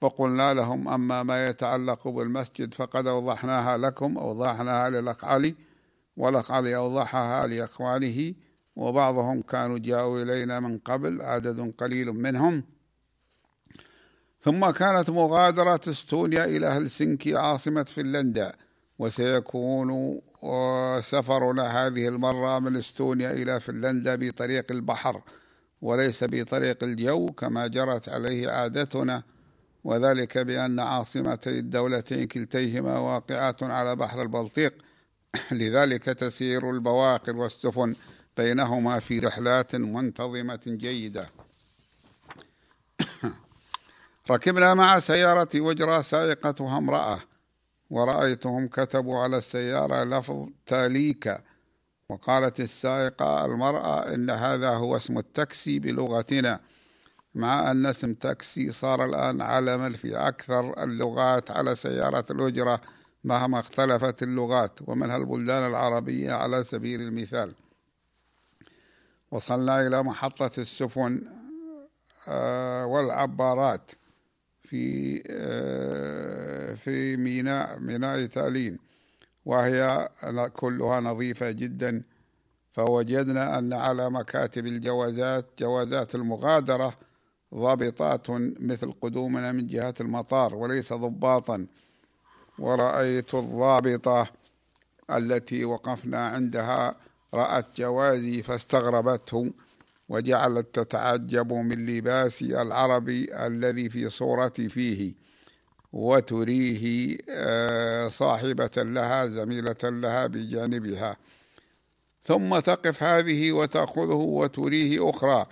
وقلنا 0.00 0.54
لهم 0.54 0.88
أما 0.88 1.23
ما 1.23 1.46
يتعلق 1.46 2.08
بالمسجد 2.08 2.75
فقد 2.75 3.06
أوضحناها 3.06 3.76
لكم 3.78 4.18
أوضحناها 4.18 4.90
للأخ 4.90 5.25
علي 5.25 5.54
ولقد 6.16 6.66
أوضحها 6.66 7.46
لإخوانه 7.46 8.34
وبعضهم 8.76 9.42
كانوا 9.42 9.78
جاءوا 9.78 10.23
إلينا 10.23 10.61
من 10.61 10.78
قبل 10.78 11.23
عدد 11.23 11.75
قليل 11.78 12.12
منهم. 12.12 12.64
ثم 14.45 14.71
كانت 14.71 15.11
مغادرة 15.11 15.81
استونيا 15.89 16.45
إلى 16.45 16.67
هلسنكي 16.67 17.37
عاصمة 17.37 17.83
فنلندا 17.83 18.53
وسيكون 18.99 20.21
سفرنا 21.01 21.87
هذه 21.87 22.09
المرة 22.09 22.59
من 22.59 22.77
استونيا 22.77 23.31
إلى 23.31 23.61
فنلندا 23.61 24.17
بطريق 24.17 24.73
البحر 24.73 25.23
وليس 25.83 26.25
بطريق 26.25 26.85
الجو 26.85 27.27
كما 27.27 27.67
جرت 27.67 28.09
عليه 28.09 28.51
عادتنا 28.51 29.23
وذلك 29.85 30.39
بأن 30.39 30.81
عاصمتي 30.81 31.59
الدولتين 31.59 32.27
كلتيهما 32.27 32.99
واقعات 32.99 33.63
على 33.63 33.97
بحر 33.97 34.23
البلطيق. 34.23 34.75
لذلك 35.53 36.05
تسير 36.05 36.71
البواقر 36.71 37.37
والسفن 37.37 37.95
بينهما 38.37 38.99
في 38.99 39.19
رحلات 39.19 39.77
منتظمة 39.77 40.61
جيدة. 40.67 41.44
ركبنا 44.31 44.75
مع 44.75 44.99
سيارة 44.99 45.49
وجرى 45.54 46.02
سائقتها 46.02 46.78
امرأة. 46.78 47.21
ورأيتهم 47.90 48.69
كتبوا 48.69 49.19
على 49.19 49.37
السيارة 49.37 50.04
لفظ 50.04 50.49
تاليكا 50.66 51.43
وقالت 52.09 52.61
السائقة 52.61 53.45
المرأة 53.45 54.14
إن 54.14 54.31
هذا 54.31 54.71
هو 54.71 54.97
اسم 54.97 55.19
التاكسي 55.19 55.78
بلغتنا 55.78 56.61
مع 57.35 57.71
أن 57.71 57.87
اسم 57.87 58.14
تاكسي 58.14 58.73
صار 58.73 59.04
الآن 59.04 59.40
علما 59.40 59.93
في 59.93 60.16
أكثر 60.16 60.83
اللغات 60.85 61.50
على 61.50 61.76
سيارة 61.76 62.25
الأجرة 62.31 62.81
مهما 63.25 63.59
اختلفت 63.61 64.23
اللغات 64.23 64.78
ومنها 64.87 65.16
البلدان 65.16 65.66
العربية 65.66 66.33
على 66.33 66.64
سبيل 66.64 67.00
المثال. 67.00 67.54
وصلنا 69.31 69.87
إلى 69.87 70.02
محطة 70.02 70.50
السفن 70.59 71.23
آه، 72.28 72.87
والعبارات. 72.87 73.90
في 74.64 75.23
آه، 75.30 76.75
في 76.75 77.16
ميناء 77.16 77.78
ميناء 77.78 78.26
تالين 78.26 78.78
وهي 79.44 80.09
كلها 80.52 81.00
نظيفة 81.00 81.50
جدا. 81.50 82.02
فوجدنا 82.73 83.59
أن 83.59 83.73
على 83.73 84.11
مكاتب 84.11 84.66
الجوازات 84.66 85.47
جوازات 85.59 86.14
المغادرة 86.14 86.94
ضابطات 87.54 88.30
مثل 88.61 88.92
قدومنا 88.92 89.52
من 89.52 89.66
جهة 89.66 89.94
المطار 90.00 90.54
وليس 90.54 90.92
ضباطا. 90.92 91.66
ورأيت 92.59 93.35
الضابطة 93.35 94.26
التي 95.11 95.64
وقفنا 95.64 96.26
عندها 96.26 96.97
رأت 97.35 97.66
جوازي 97.80 98.42
فاستغربته. 98.42 99.52
وجعلت 100.08 100.75
تتعجب 100.75 101.52
من 101.52 101.87
لباسي 101.87 102.62
العربي 102.62 103.46
الذي 103.46 103.90
في 103.90 104.11
صورتي 104.11 104.68
فيه 104.68 105.14
وتريه 105.94 107.18
آه، 107.28 108.08
صاحبة 108.08 108.70
لها 108.76 109.26
زميلة 109.26 109.76
لها 109.82 110.26
بجانبها. 110.26 111.16
ثم 112.23 112.58
تقف 112.58 113.02
هذه 113.02 113.52
وتأخذه 113.52 114.14
وتريه 114.14 115.11
أخرى. 115.11 115.46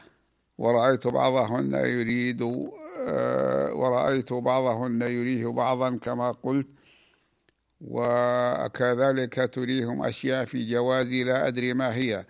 ورأيت 0.59 1.07
بعضهن 1.07 1.75
يريد 1.75 2.43
آه، 3.09 3.75
ورأيت 3.75 4.33
بعضهن 4.33 5.03
يريه 5.03 5.47
بعضا 5.47 5.97
كما 5.97 6.33
قلت. 6.33 6.69
وكذلك 7.81 9.51
تريهم 9.55 10.05
أشياء 10.05 10.45
في 10.45 10.71
جوازي 10.71 11.25
لا 11.25 11.49
أدري 11.49 11.75
ما 11.75 11.95
هي. 11.95 12.25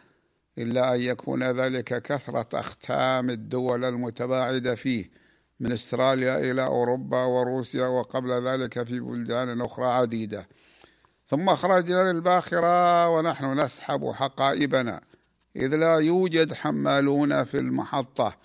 إلا 0.59 0.95
أن 0.95 1.01
يكون 1.01 1.43
ذلك 1.43 2.03
كثرة 2.03 2.61
أختام 2.61 3.31
الدول 3.31 3.85
المتباعدة 3.85 4.75
فيه 4.75 5.11
من 5.61 5.73
أستراليا 5.73 6.39
إلى 6.39 6.65
أوروبا 6.65 7.25
وروسيا 7.25 7.87
وقبل 7.87 8.49
ذلك 8.49 8.83
في 8.83 9.01
بلدان 9.01 9.61
أخرى 9.61 9.87
عديدة. 9.87 10.49
ثم 11.27 11.55
خرجنا 11.55 12.13
للباخرة 12.13 13.09
ونحن 13.09 13.61
نسحب 13.61 14.11
حقائبنا 14.11 15.01
إذ 15.57 15.77
لا 15.77 15.95
يوجد 15.95 16.53
حمالون 16.53 17.45
في 17.45 17.59
المحطة. 17.59 18.37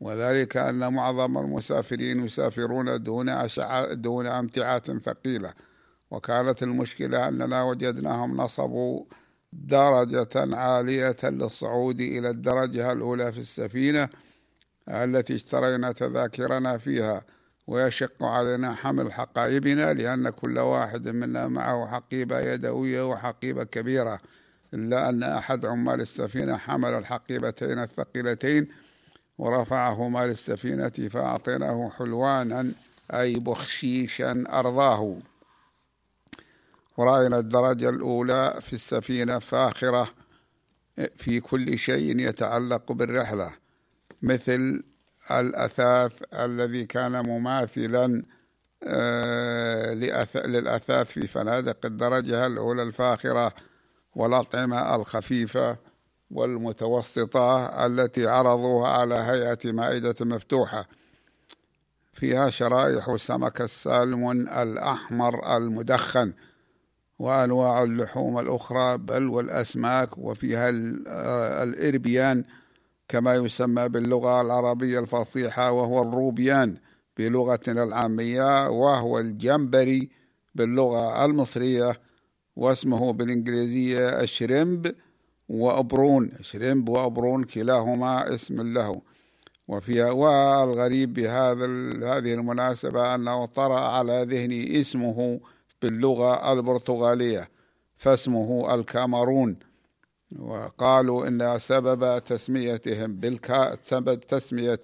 وذلك 0.00 0.56
أن 0.56 0.92
معظم 0.92 1.38
المسافرين 1.38 2.24
يسافرون 2.24 3.02
دون 3.02 3.28
أشعة 3.28 3.94
دون 3.94 4.26
أمتعات 4.26 4.90
ثقيلة. 4.90 5.52
وكانت 6.10 6.62
المشكلة 6.62 7.28
أننا 7.28 7.62
وجدناهم 7.62 8.36
نصبوا 8.36 9.04
درجة 9.62 10.56
عالية 10.56 11.16
للصعود 11.22 12.00
إلى 12.00 12.30
الدرجة 12.30 12.92
الأولى 12.92 13.32
في 13.32 13.38
السفينة 13.38 14.08
التي 14.88 15.34
اشترينا 15.34 15.92
تذاكرنا 15.92 16.78
فيها 16.78 17.24
ويشق 17.66 18.22
علينا 18.22 18.74
حمل 18.74 19.12
حقائبنا 19.12 19.94
لأن 19.94 20.30
كل 20.30 20.58
واحد 20.58 21.08
منا 21.08 21.48
معه 21.48 21.86
حقيبة 21.86 22.40
يدوية 22.40 23.08
وحقيبة 23.08 23.64
كبيرة 23.64 24.20
إلا 24.74 25.08
أن 25.08 25.22
أحد 25.22 25.66
عمال 25.66 26.00
السفينة 26.00 26.56
حمل 26.56 26.88
الحقيبتين 26.94 27.78
الثقيلتين 27.78 28.68
ورفعهما 29.38 30.26
للسفينة 30.26 30.88
فأعطيناه 30.88 31.92
حلوانا 31.98 32.70
أي 33.12 33.34
بخشيشا 33.34 34.44
أرضاه. 34.48 35.16
ورأينا 36.96 37.38
الدرجة 37.38 37.88
الأولى 37.88 38.58
في 38.60 38.72
السفينة 38.72 39.38
فاخرة 39.38 40.08
في 41.16 41.40
كل 41.40 41.78
شيء 41.78 42.18
يتعلق 42.18 42.92
بالرحلة 42.92 43.52
مثل 44.22 44.82
الأثاث 45.30 46.22
الذي 46.34 46.86
كان 46.86 47.26
مماثلا 47.26 48.22
آه، 48.86 49.94
للأثاث 50.34 51.12
في 51.12 51.26
فنادق 51.26 51.86
الدرجة 51.86 52.46
الأولى 52.46 52.82
الفاخرة 52.82 53.54
والأطعمة 54.14 54.94
الخفيفة 54.94 55.76
والمتوسطة 56.30 57.86
التي 57.86 58.26
عرضوها 58.26 58.88
على 58.88 59.14
هيئة 59.14 59.72
مائدة 59.72 60.14
مفتوحة. 60.20 60.88
فيها 62.12 62.50
شرائح 62.50 63.16
سمك 63.16 63.60
السالمون 63.60 64.48
الأحمر 64.48 65.56
المدخن. 65.56 66.32
وأنواع 67.18 67.82
اللحوم 67.82 68.38
الأخرى 68.38 68.98
بل 68.98 69.26
والأسماك 69.26 70.18
وفيها 70.18 70.70
الإربيان 71.62 72.44
كما 73.08 73.34
يسمى 73.34 73.88
باللغة 73.88 74.40
العربية 74.40 74.98
الفصيحة 74.98 75.72
وهو 75.72 76.02
الروبيان 76.02 76.76
بلغتنا 77.18 77.82
العامية 77.84 78.68
وهو 78.68 79.18
الجمبري 79.18 80.10
باللغة 80.54 81.24
المصرية 81.24 82.00
واسمه 82.56 83.12
بالإنجليزية 83.12 84.08
الشريمب 84.20 84.94
وأبرون. 85.48 86.30
شريمب 86.40 86.88
وأبرون 86.88 87.44
كلاهما 87.44 88.34
اسم 88.34 88.72
له. 88.74 89.00
وفيها 89.68 90.10
والغريب 90.10 91.14
بهذا 91.14 91.64
هذه 92.16 92.34
المناسبة 92.34 93.14
أنه 93.14 93.46
طرأ 93.46 93.80
على 93.80 94.26
ذهني 94.28 94.80
اسمه 94.80 95.40
باللغة 95.84 96.52
البرتغالية 96.52 97.48
فاسمه 97.96 98.74
الكامرون 98.74 99.56
وقالوا 100.38 101.28
إن 101.28 101.58
سبب 101.58 102.24
تسميتهم 102.24 103.16
بالكا 103.16 103.76
سبب 103.82 104.20
تسمية 104.20 104.80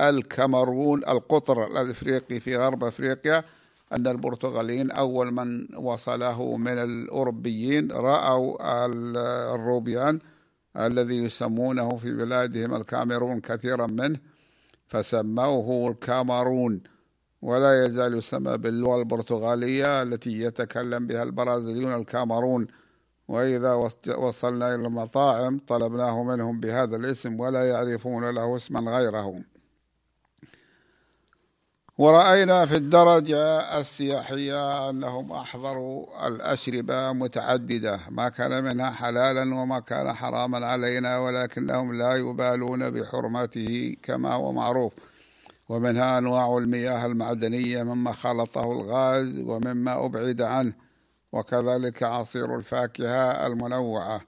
الكامرون 0.00 0.98
القطر 1.08 1.66
الأفريقي 1.66 2.40
في 2.40 2.56
غرب 2.56 2.84
أفريقيا 2.84 3.44
أن 3.92 4.06
البرتغاليين 4.06 4.90
أول 4.90 5.30
من 5.30 5.76
وصله 5.76 6.56
من 6.56 6.78
الأوروبيين 6.78 7.92
رأوا 7.92 8.56
الروبيان 9.54 10.18
الذي 10.76 11.16
يسمونه 11.16 11.96
في 11.96 12.14
بلادهم 12.14 12.74
الكاميرون 12.74 13.40
كثيرا 13.40 13.86
منه 13.86 14.18
فسموه 14.88 15.90
الكامرون 15.90 16.82
ولا 17.42 17.84
يزال 17.84 18.18
يسمى 18.18 18.58
باللغة 18.58 18.98
البرتغالية 18.98 20.02
التي 20.02 20.40
يتكلم 20.40 21.06
بها 21.06 21.22
البرازيليون 21.22 21.94
الكامرون 21.94 22.66
وإذا 23.28 23.72
وصلنا 24.18 24.74
إلى 24.74 24.86
المطاعم 24.86 25.60
طلبناه 25.66 26.22
منهم 26.22 26.60
بهذا 26.60 26.96
الاسم 26.96 27.40
ولا 27.40 27.68
يعرفون 27.68 28.30
له 28.30 28.56
اسما 28.56 28.90
غيره. 28.90 29.40
ورأينا 31.98 32.66
في 32.66 32.76
الدرجة 32.76 33.58
السياحية 33.80 34.90
أنهم 34.90 35.32
أحضروا 35.32 36.26
الأشربة 36.28 37.12
متعددة. 37.12 38.00
ما 38.10 38.28
كان 38.28 38.64
منها 38.64 38.90
حلالا 38.90 39.54
وما 39.54 39.80
كان 39.80 40.12
حراما 40.12 40.66
علينا 40.66 41.18
ولكنهم 41.18 41.98
لا 41.98 42.14
يبالون 42.14 42.90
بحرمته 42.90 43.96
كما 44.02 44.34
هو 44.34 44.52
معروف. 44.52 44.92
ومنها 45.68 46.18
أنواع 46.18 46.58
المياه 46.58 47.06
المعدنية 47.06 47.82
مما 47.82 48.12
خلطه 48.12 48.72
الغاز 48.72 49.38
ومما 49.38 50.04
أبعد 50.06 50.42
عنه 50.42 50.72
وكذلك 51.32 52.02
عصير 52.02 52.56
الفاكهة 52.56 53.46
المنوعة. 53.46 54.20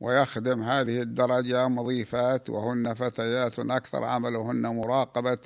ويخدم 0.00 0.62
هذه 0.62 1.02
الدرجة 1.02 1.68
مضيفات 1.68 2.50
وهن 2.50 2.94
فتيات 2.94 3.58
أكثر 3.58 4.04
عملهن 4.04 4.66
مراقبة 4.66 5.38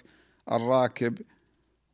الراكب 0.52 1.18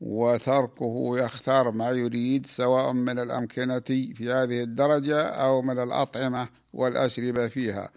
وتركه 0.00 1.18
يختار 1.18 1.70
ما 1.70 1.90
يريد 1.90 2.46
سواء 2.46 2.92
من 2.92 3.18
الأمكنة 3.18 3.80
في 4.14 4.32
هذه 4.32 4.62
الدرجة 4.62 5.22
أو 5.22 5.62
من 5.62 5.78
الأطعمة 5.78 6.48
والأشربة 6.72 7.48
فيها 7.48 7.90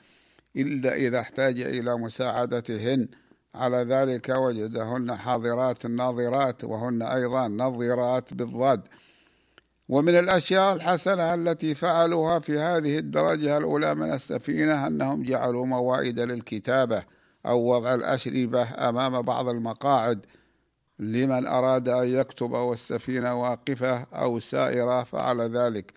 إلا 0.55 0.95
إذا 0.95 1.19
احتاج 1.19 1.59
إلى 1.61 1.97
مساعدتهن. 1.97 3.07
على 3.55 3.77
ذلك 3.77 4.29
وجدهن 4.29 5.15
حاضرات 5.15 5.85
ناظرات 5.85 6.63
وهن 6.63 7.01
أيضا 7.01 7.47
نظيرات 7.47 8.33
بالضاد. 8.33 8.87
ومن 9.89 10.15
الأشياء 10.19 10.75
الحسنة 10.75 11.33
التي 11.33 11.75
فعلوها 11.75 12.39
في 12.39 12.59
هذه 12.59 12.97
الدرجة 12.97 13.57
الأولى 13.57 13.95
من 13.95 14.13
السفينة 14.13 14.87
أنهم 14.87 15.23
جعلوا 15.23 15.65
موائد 15.65 16.19
للكتابة 16.19 17.03
أو 17.45 17.59
وضع 17.59 17.95
الأشربة 17.95 18.89
أمام 18.89 19.21
بعض 19.21 19.47
المقاعد. 19.47 20.25
لمن 20.99 21.47
أراد 21.47 21.89
أن 21.89 22.07
يكتب 22.07 22.51
والسفينة 22.51 23.41
واقفة 23.41 24.03
أو 24.03 24.39
سائرة 24.39 25.03
فعل 25.03 25.41
ذلك. 25.41 25.93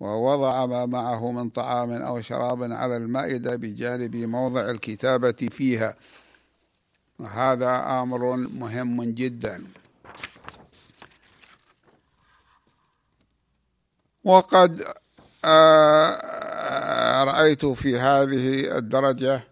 ووضع 0.00 0.66
ما 0.66 0.86
معه 0.86 1.32
من 1.32 1.48
طعام 1.48 1.92
أو 1.92 2.20
شراب 2.20 2.72
على 2.72 2.96
المائدة 2.96 3.56
بجانب 3.56 4.16
موضع 4.16 4.70
الكتابة 4.70 5.32
فيها. 5.32 5.94
هذا 7.20 8.02
أمر 8.02 8.36
مهم 8.36 9.02
جدا. 9.02 9.64
وقد 14.24 14.84
رأيت 17.24 17.66
في 17.66 17.98
هذه 17.98 18.76
الدرجة 18.78 19.42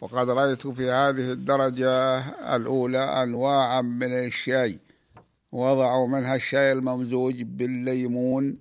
وقد 0.00 0.30
رأيت 0.30 0.66
في 0.66 0.90
هذه 0.90 1.32
الدرجة 1.32 2.18
الأولى 2.56 3.22
أنواعا 3.22 3.80
من 3.80 4.12
الشاي. 4.12 4.78
وضعوا 5.52 6.06
منها 6.08 6.34
الشاي 6.34 6.72
الممزوج 6.72 7.42
بالليمون 7.42 8.58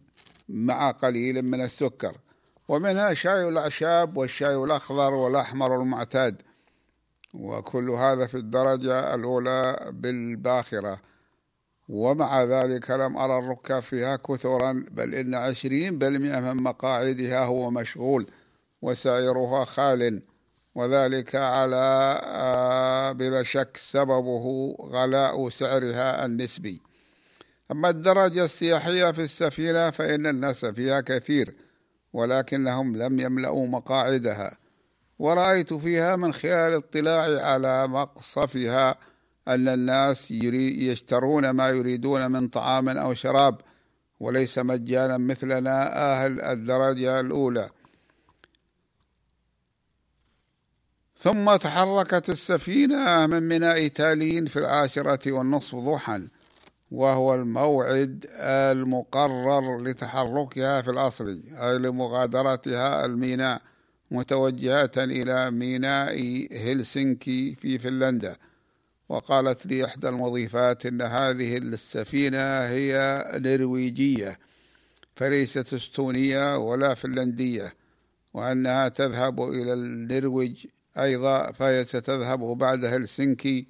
مع 0.49 0.91
قليل 0.91 1.41
من 1.41 1.61
السكر 1.61 2.17
ومنها 2.67 3.13
شاي 3.13 3.47
الأعشاب 3.47 4.17
والشاي 4.17 4.55
الأخضر 4.55 5.13
والأحمر 5.13 5.81
المعتاد. 5.81 6.46
وكل 7.33 7.89
هذا 7.89 8.27
في 8.27 8.35
الدرجة 8.35 9.15
الأولى 9.15 9.89
بالباخرة. 9.93 10.99
ومع 11.89 12.43
ذلك 12.43 12.91
لم 12.91 13.17
أرى 13.17 13.39
الركاب 13.39 13.81
فيها 13.81 14.15
كثرا 14.15 14.85
بل 14.91 15.15
إن 15.15 15.35
عشرين 15.35 15.97
بالمئة 15.97 16.39
من 16.39 16.63
مقاعدها 16.63 17.45
هو 17.45 17.71
مشغول 17.71 18.27
وسائرها 18.81 19.65
خال. 19.65 20.21
وذلك 20.75 21.35
على 21.35 22.19
آه، 22.23 23.11
بلا 23.11 23.43
شك 23.43 23.77
سببه 23.77 24.75
غلاء 24.81 25.49
سعرها 25.49 26.25
النسبي. 26.25 26.81
أما 27.71 27.89
الدرجة 27.89 28.45
السياحية 28.45 29.11
في 29.11 29.21
السفينة 29.21 29.89
فإن 29.89 30.27
الناس 30.27 30.65
فيها 30.65 31.01
كثير 31.01 31.55
ولكنهم 32.13 32.95
لم 32.97 33.19
يملأوا 33.19 33.67
مقاعدها. 33.67 34.57
ورأيت 35.19 35.73
فيها 35.73 36.15
من 36.15 36.33
خلال 36.33 36.73
اطلاعي 36.73 37.39
على 37.39 37.87
مقصفها 37.87 38.95
أن 39.47 39.67
الناس 39.67 40.31
يشترون 40.31 41.49
ما 41.49 41.69
يريدون 41.69 42.31
من 42.31 42.47
طعام 42.47 42.89
أو 42.89 43.13
شراب 43.13 43.61
وليس 44.19 44.57
مجانا 44.59 45.17
مثلنا 45.17 45.97
أهل 46.11 46.41
الدرجة 46.41 47.19
الأولى. 47.19 47.69
ثم 51.17 51.55
تحركت 51.55 52.29
السفينة 52.29 53.25
من 53.27 53.47
ميناء 53.47 53.87
تالين 53.87 54.45
في 54.45 54.59
العاشرة 54.59 55.31
والنصف 55.31 55.75
ضحى 55.75 56.21
وهو 56.91 57.35
الموعد 57.35 58.25
المقرر 58.39 59.83
لتحركها 59.83 60.81
في 60.81 60.91
الأصل 60.91 61.43
أي 61.61 61.77
لمغادرتها 61.77 63.05
الميناء. 63.05 63.61
متوجهة 64.11 64.91
إلى 64.97 65.51
ميناء 65.51 66.47
هلسنكي 66.51 67.55
في 67.55 67.79
فنلندا 67.79 68.35
وقالت 69.09 69.65
لي 69.65 69.85
إحدى 69.85 70.09
المضيفات 70.09 70.85
إن 70.85 71.01
هذه 71.01 71.57
السفينة 71.57 72.59
هي 72.59 73.23
نرويجية 73.35 74.39
فليست 75.15 75.73
إستونية 75.73 76.57
ولا 76.57 76.93
فنلندية 76.93 77.73
وأنها 78.33 78.87
تذهب 78.87 79.41
إلى 79.49 79.73
النرويج 79.73 80.65
أيضا 80.97 81.51
فهي 81.51 81.85
ستذهب 81.85 82.39
بعد 82.39 82.85
هلسنكي 82.85 83.67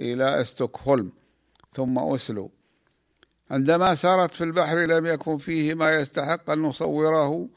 إلى 0.00 0.44
ستوكهولم 0.44 1.12
ثم 1.72 1.98
أسلو 1.98 2.50
عندما 3.50 3.94
سارت 3.94 4.34
في 4.34 4.44
البحر 4.44 4.78
لم 4.78 5.06
يكن 5.06 5.38
فيه 5.38 5.74
ما 5.74 5.94
يستحق 5.94 6.50
أن 6.50 6.58
نصوره 6.62 7.48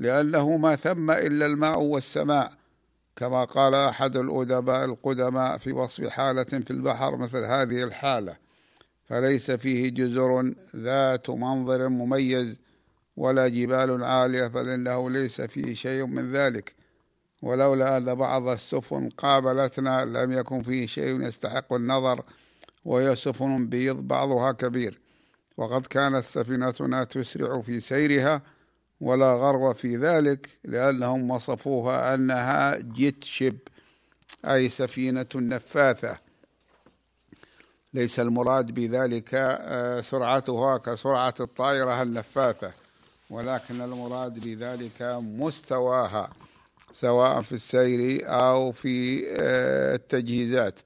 لأنه 0.00 0.56
ما 0.56 0.76
ثم 0.76 1.10
إلا 1.10 1.46
الماء 1.46 1.80
والسماء 1.80 2.52
كما 3.16 3.44
قال 3.44 3.74
أحد 3.74 4.16
الأدباء 4.16 4.84
القدماء 4.84 5.58
في 5.58 5.72
وصف 5.72 6.08
حالة 6.08 6.44
في 6.44 6.70
البحر 6.70 7.16
مثل 7.16 7.44
هذه 7.44 7.84
الحالة 7.84 8.36
فليس 9.08 9.50
فيه 9.50 9.90
جزر 9.90 10.54
ذات 10.76 11.30
منظر 11.30 11.88
مميز 11.88 12.58
ولا 13.16 13.48
جبال 13.48 14.04
عالية 14.04 14.46
بل 14.46 14.68
إنه 14.68 15.10
ليس 15.10 15.40
فيه 15.40 15.74
شيء 15.74 16.06
من 16.06 16.32
ذلك. 16.32 16.74
ولولا 17.42 17.96
أن 17.96 18.14
بعض 18.14 18.48
السفن 18.48 19.08
قابلتنا 19.08 20.04
لم 20.04 20.32
يكن 20.32 20.62
فيه 20.62 20.86
شيء 20.86 21.20
يستحق 21.20 21.72
النظر 21.72 22.22
وهي 22.84 23.16
سفن 23.16 23.66
بيض 23.66 23.96
بعضها 23.96 24.52
كبير. 24.52 25.00
وقد 25.56 25.86
كانت 25.86 26.24
سفينتنا 26.24 27.04
تسرع 27.04 27.60
في 27.60 27.80
سيرها 27.80 28.42
ولا 29.00 29.34
غرو 29.34 29.74
في 29.74 29.96
ذلك 29.96 30.48
لأنهم 30.64 31.30
وصفوها 31.30 32.14
أنها 32.14 32.76
جيت 32.76 33.24
شيب 33.24 33.58
أي 34.44 34.68
سفينة 34.68 35.26
نفاثة. 35.34 36.18
ليس 37.94 38.20
المراد 38.20 38.72
بذلك 38.72 39.30
آه، 39.34 40.00
سرعتها 40.00 40.76
كسرعة 40.76 41.34
الطائرة 41.40 42.02
النفاثة 42.02 42.72
ولكن 43.30 43.80
المراد 43.80 44.38
بذلك 44.38 45.02
مستواها 45.20 46.30
سواء 46.92 47.40
في 47.40 47.52
السير 47.52 48.20
أو 48.24 48.72
في 48.72 49.24
آه، 49.28 49.94
التجهيزات. 49.94 50.78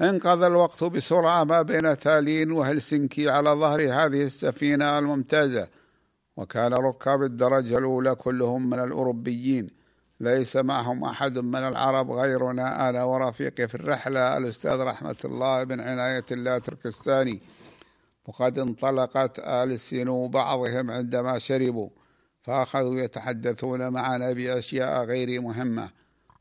انقضى 0.00 0.46
الوقت 0.46 0.84
بسرعة 0.84 1.44
ما 1.44 1.62
بين 1.62 1.98
تالين 1.98 2.52
وهلسنكي 2.52 3.30
على 3.30 3.50
ظهر 3.50 3.80
هذه 3.80 4.26
السفينة 4.26 4.98
الممتازة. 4.98 5.68
وكان 6.36 6.74
ركاب 6.74 7.22
الدرجة 7.22 7.78
الأولى 7.78 8.14
كلهم 8.14 8.70
من 8.70 8.78
الأوروبيين. 8.78 9.70
ليس 10.20 10.56
معهم 10.56 11.04
أحد 11.04 11.38
من 11.38 11.68
العرب 11.68 12.10
غيرنا 12.10 12.88
أنا 12.88 13.04
ورفيقي 13.04 13.68
في 13.68 13.74
الرحلة 13.74 14.36
الأستاذ 14.36 14.80
رحمة 14.80 15.16
الله 15.24 15.64
بن 15.64 15.80
عناية 15.80 16.24
الله 16.32 16.58
تركستاني 16.58 17.40
وقد 18.26 18.58
انطلقت 18.58 19.38
ألسن 19.38 20.28
بعضهم 20.28 20.90
عندما 20.90 21.38
شربوا 21.38 21.88
فأخذوا 22.42 23.00
يتحدثون 23.00 23.88
معنا 23.88 24.32
بأشياء 24.32 25.04
غير 25.04 25.40
مهمة. 25.40 25.88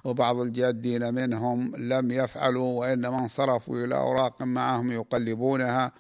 وبعض 0.03 0.39
الجادين 0.39 1.13
منهم 1.13 1.75
لم 1.75 2.11
يفعلوا 2.11 2.79
وإنما 2.79 3.19
انصرفوا 3.19 3.85
إلى 3.85 3.95
أوراق 3.95 4.43
معهم 4.43 4.91
يقلبونها. 4.91 5.91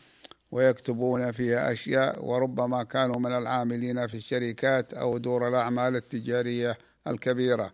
ويكتبون 0.53 1.31
فيها 1.31 1.71
أشياء 1.71 2.25
وربما 2.25 2.83
كانوا 2.83 3.19
من 3.19 3.31
العاملين 3.31 4.07
في 4.07 4.17
الشركات 4.17 4.93
أو 4.93 5.17
دور 5.17 5.47
الأعمال 5.47 5.95
التجارية 5.95 6.77
الكبيرة. 7.07 7.71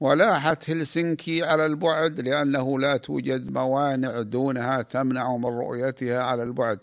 ولاحت 0.00 0.70
هلسنكي 0.70 1.44
على 1.44 1.66
البعد 1.66 2.20
لأنه 2.20 2.78
لا 2.78 2.96
توجد 2.96 3.50
موانع 3.50 4.22
دونها 4.22 4.82
تمنع 4.82 5.36
من 5.36 5.44
رؤيتها 5.44 6.22
على 6.22 6.42
البعد. 6.42 6.78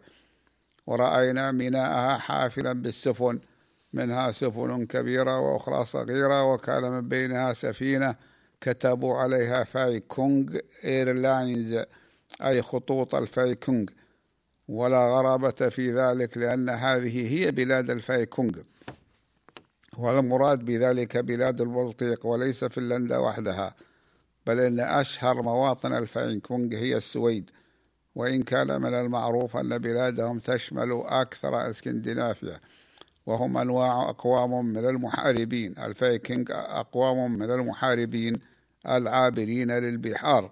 ورأينا 0.87 1.51
ميناءها 1.51 2.17
حافلا 2.17 2.73
بالسفن 2.73 3.39
منها 3.93 4.31
سفن 4.31 4.85
كبيرة 4.85 5.39
وأخرى 5.39 5.85
صغيرة 5.85 6.53
وكان 6.53 6.91
من 6.91 7.07
بينها 7.07 7.53
سفينة 7.53 8.15
كتبوا 8.61 9.17
عليها 9.17 9.63
Viking 9.63 10.57
Lines 10.85 11.83
أي 12.41 12.61
خطوط 12.61 13.15
الفايكونغ. 13.15 13.85
ولا 14.71 14.97
غرابة 14.97 15.51
في 15.51 15.91
ذلك 15.91 16.37
لأن 16.37 16.69
هذه 16.69 17.33
هي 17.33 17.51
بلاد 17.51 17.89
الفايكونغ. 17.89 18.51
والمراد 19.97 20.65
بذلك 20.65 21.17
بلاد 21.17 21.61
البلطيق 21.61 22.25
وليس 22.25 22.63
فنلندا 22.63 23.17
وحدها 23.17 23.75
بل 24.47 24.59
إن 24.59 24.79
أشهر 24.79 25.41
مواطن 25.41 25.93
الفايكونغ 25.93 26.75
هي 26.75 26.97
السويد. 26.97 27.49
وإن 28.15 28.43
كان 28.43 28.81
من 28.81 28.93
المعروف 28.93 29.57
أن 29.57 29.77
بلادهم 29.77 30.39
تشمل 30.39 31.01
أكثر 31.05 31.69
إسكندنافيا 31.69 32.59
وهم 33.25 33.57
أنواع 33.57 34.09
أقوام 34.09 34.65
من 34.65 34.85
المحاربين. 34.85 35.77
الفايكنج 35.77 36.51
أقوام 36.51 37.37
من 37.39 37.51
المحاربين 37.51 38.35
العابرين 38.87 39.71
للبحار 39.71 40.51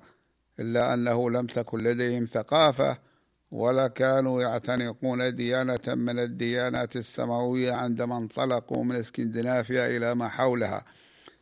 إلا 0.60 0.93
أنه 0.93 1.29
لم 1.29 1.45
تكن 1.47 1.77
لديهم 1.77 2.25
ثقافة 2.25 3.09
ولا 3.52 3.88
كانوا 3.88 4.42
يعتنقون 4.42 5.36
ديانة 5.36 5.80
من 5.88 6.20
الديانات 6.20 6.96
السماوية 6.96 7.74
عندما 7.74 8.18
انطلقوا 8.18 8.84
من 8.84 8.96
اسكندنافيا 8.96 9.98
إلى 9.98 10.16
ما 10.16 10.28
حولها 10.28 10.86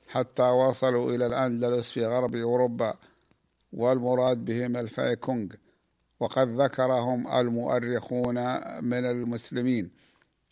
حتى 0.08 0.43
وصلوا 0.43 1.12
إلى 1.12 1.26
الأندلس 1.26 1.91
في 1.91 2.06
غرب 2.06 2.36
أوروبا 2.36 2.93
والمراد 3.74 4.46
بهم 4.46 4.78
الفايكونغ. 4.78 5.48
وقد 6.20 6.62
ذكرهم 6.62 7.28
المؤرخون 7.28 8.36
من 8.84 9.06
المسلمين. 9.06 9.91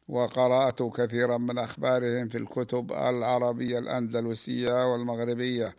وقرأت 0.08 0.84
كثيرا 0.84 1.38
من 1.38 1.58
أخبارهم 1.58 2.28
في 2.28 2.38
الكتب 2.38 2.92
العربية 2.92 3.80
الأندلسية 3.80 4.92
والمغربية 4.92 5.76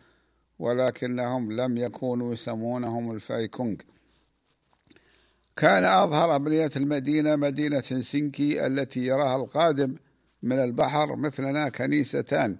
ولكنهم 0.59 1.51
لم 1.51 1.77
يكونوا 1.77 2.33
يسمونهم 2.33 3.11
الفايكونغ. 3.11 3.75
كان 5.57 5.83
أظهر 5.83 6.35
أبنية 6.35 6.69
المدينة 6.75 7.35
مدينة 7.35 7.83
هلسنكي 7.91 8.67
التي 8.67 8.99
يراها 8.99 9.35
القادم 9.35 9.95
من 10.43 10.59
البحر 10.59 11.15
مثلنا 11.15 11.69
كنيستان. 11.69 12.57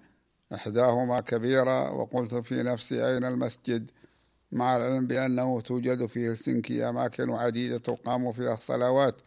إحداهما 0.53 1.19
كبيرة 1.19 1.93
وقلت 1.93 2.35
في 2.35 2.63
نفسي 2.63 3.07
أين 3.07 3.25
المسجد؟ 3.25 3.89
مع 4.51 4.77
العلم 4.77 5.07
بأنه 5.07 5.61
توجد 5.61 6.05
في 6.05 6.29
هلسنكي 6.29 6.89
أماكن 6.89 7.29
عديدة 7.29 7.77
تقام 7.77 8.31
فيها 8.31 8.53
الصلوات 8.53 9.21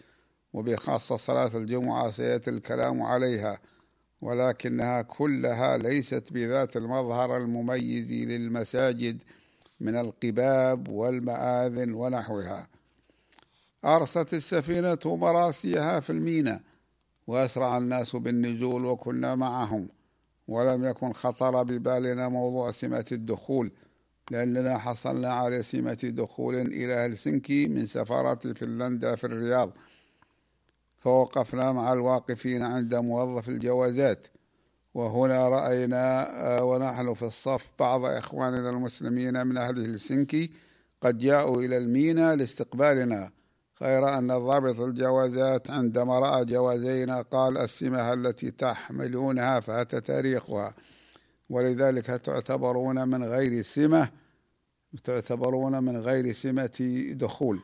وبخاصة 0.52 1.16
صلاة 1.16 1.50
الجمعة 1.54 2.10
سيأتي 2.10 2.50
الكلام 2.50 3.02
عليها 3.02 3.58
ولكنها 4.20 5.02
كلها 5.02 5.76
ليست 5.76 6.32
بذات 6.32 6.76
المظهر 6.76 7.36
المميز 7.36 8.12
للمساجد 8.12 9.22
من 9.80 9.96
القباب 9.96 10.88
والمآذن 10.88 11.92
ونحوها. 11.92 12.69
أرست 13.84 14.34
السفينة 14.34 14.98
مراسيها 15.04 16.00
في 16.00 16.10
الميناء 16.10 16.60
وأسرع 17.26 17.78
الناس 17.78 18.16
بالنزول 18.16 18.84
وكنا 18.84 19.34
معهم 19.34 19.88
ولم 20.48 20.84
يكن 20.84 21.12
خطر 21.12 21.62
ببالنا 21.62 22.28
موضوع 22.28 22.70
سمة 22.70 23.06
الدخول 23.12 23.72
لأننا 24.30 24.78
حصلنا 24.78 25.32
على 25.32 25.62
سمة 25.62 25.98
دخول 26.02 26.54
إلى 26.54 26.92
هلسنكي 26.92 27.68
من 27.68 27.86
سفارة 27.86 28.52
فنلندا 28.52 29.16
في 29.16 29.24
الرياض. 29.24 29.72
فوقفنا 30.98 31.72
مع 31.72 31.92
الواقفين 31.92 32.62
عند 32.62 32.94
موظف 32.94 33.48
الجوازات 33.48 34.26
وهنا 34.94 35.48
رأينا 35.48 36.30
آه، 36.46 36.64
ونحن 36.64 37.14
في 37.14 37.22
الصف 37.22 37.70
بعض 37.78 38.04
إخواننا 38.04 38.70
المسلمين 38.70 39.46
من 39.46 39.56
أهل 39.56 39.78
هلسنكي 39.78 40.50
قد 41.00 41.18
جاءوا 41.18 41.62
إلى 41.62 41.76
المينا 41.76 42.36
لاستقبالنا. 42.36 43.30
غير 43.82 44.18
أن 44.18 44.28
ضابط 44.28 44.80
الجوازات 44.80 45.70
عندما 45.70 46.18
رأى 46.18 46.44
جوازينا 46.44 47.22
قال 47.22 47.58
السمة 47.58 48.12
التي 48.12 48.50
تحملونها 48.50 49.60
فات 49.60 49.96
تاريخها. 49.96 50.74
ولذلك 51.50 52.06
تعتبرون 52.06 53.08
من 53.08 53.24
غير 53.24 53.62
سمة؟ 53.62 54.08
تعتبرون 55.04 55.82
من 55.84 55.96
غير 55.96 56.32
سمة 56.32 57.04
دخول. 57.12 57.60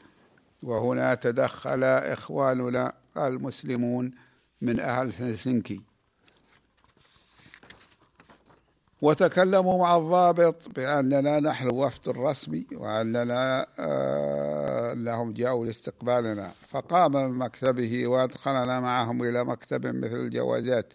وهنا 0.62 1.14
تدخل 1.14 1.84
إخواننا 1.84 2.92
المسلمون 3.16 4.10
من 4.60 4.80
أهل 4.80 5.12
هلسنكي. 5.18 5.95
وتكلموا 9.02 9.78
مع 9.78 9.96
الضابط 9.96 10.68
بأننا 10.76 11.40
نحن 11.40 11.68
وفد 11.74 12.08
الرسمي 12.08 12.66
وأننا 12.72 13.66
آه 13.78 14.92
لهم 14.94 15.32
جاءوا 15.32 15.66
لاستقبالنا. 15.66 16.52
فقام 16.68 17.12
من 17.12 17.38
مكتبه 17.38 18.06
وأدخلنا 18.06 18.80
معهم 18.80 19.22
إلى 19.22 19.44
مكتب 19.44 19.86
مثل 19.86 20.16
الجوازات 20.16 20.92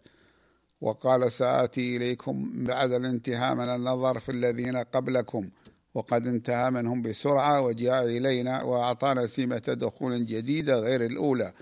وقال 0.81 1.31
سآتي 1.31 1.97
إليكم 1.97 2.51
بعد 2.53 2.91
الانتهاء 2.91 3.55
من 3.55 3.69
النظر 3.69 4.19
في 4.19 4.29
الذين 4.31 4.77
قبلكم 4.77 5.49
وقد 5.93 6.27
انتهى 6.27 6.71
منهم 6.71 7.01
بسرعة 7.01 7.61
وجاء 7.61 8.05
إلينا 8.05 8.63
وأعطانا 8.63 9.27
سمة 9.27 9.57
دخول 9.67 10.25
جديدة 10.25 10.79
غير 10.79 11.05
الأولى 11.05 11.53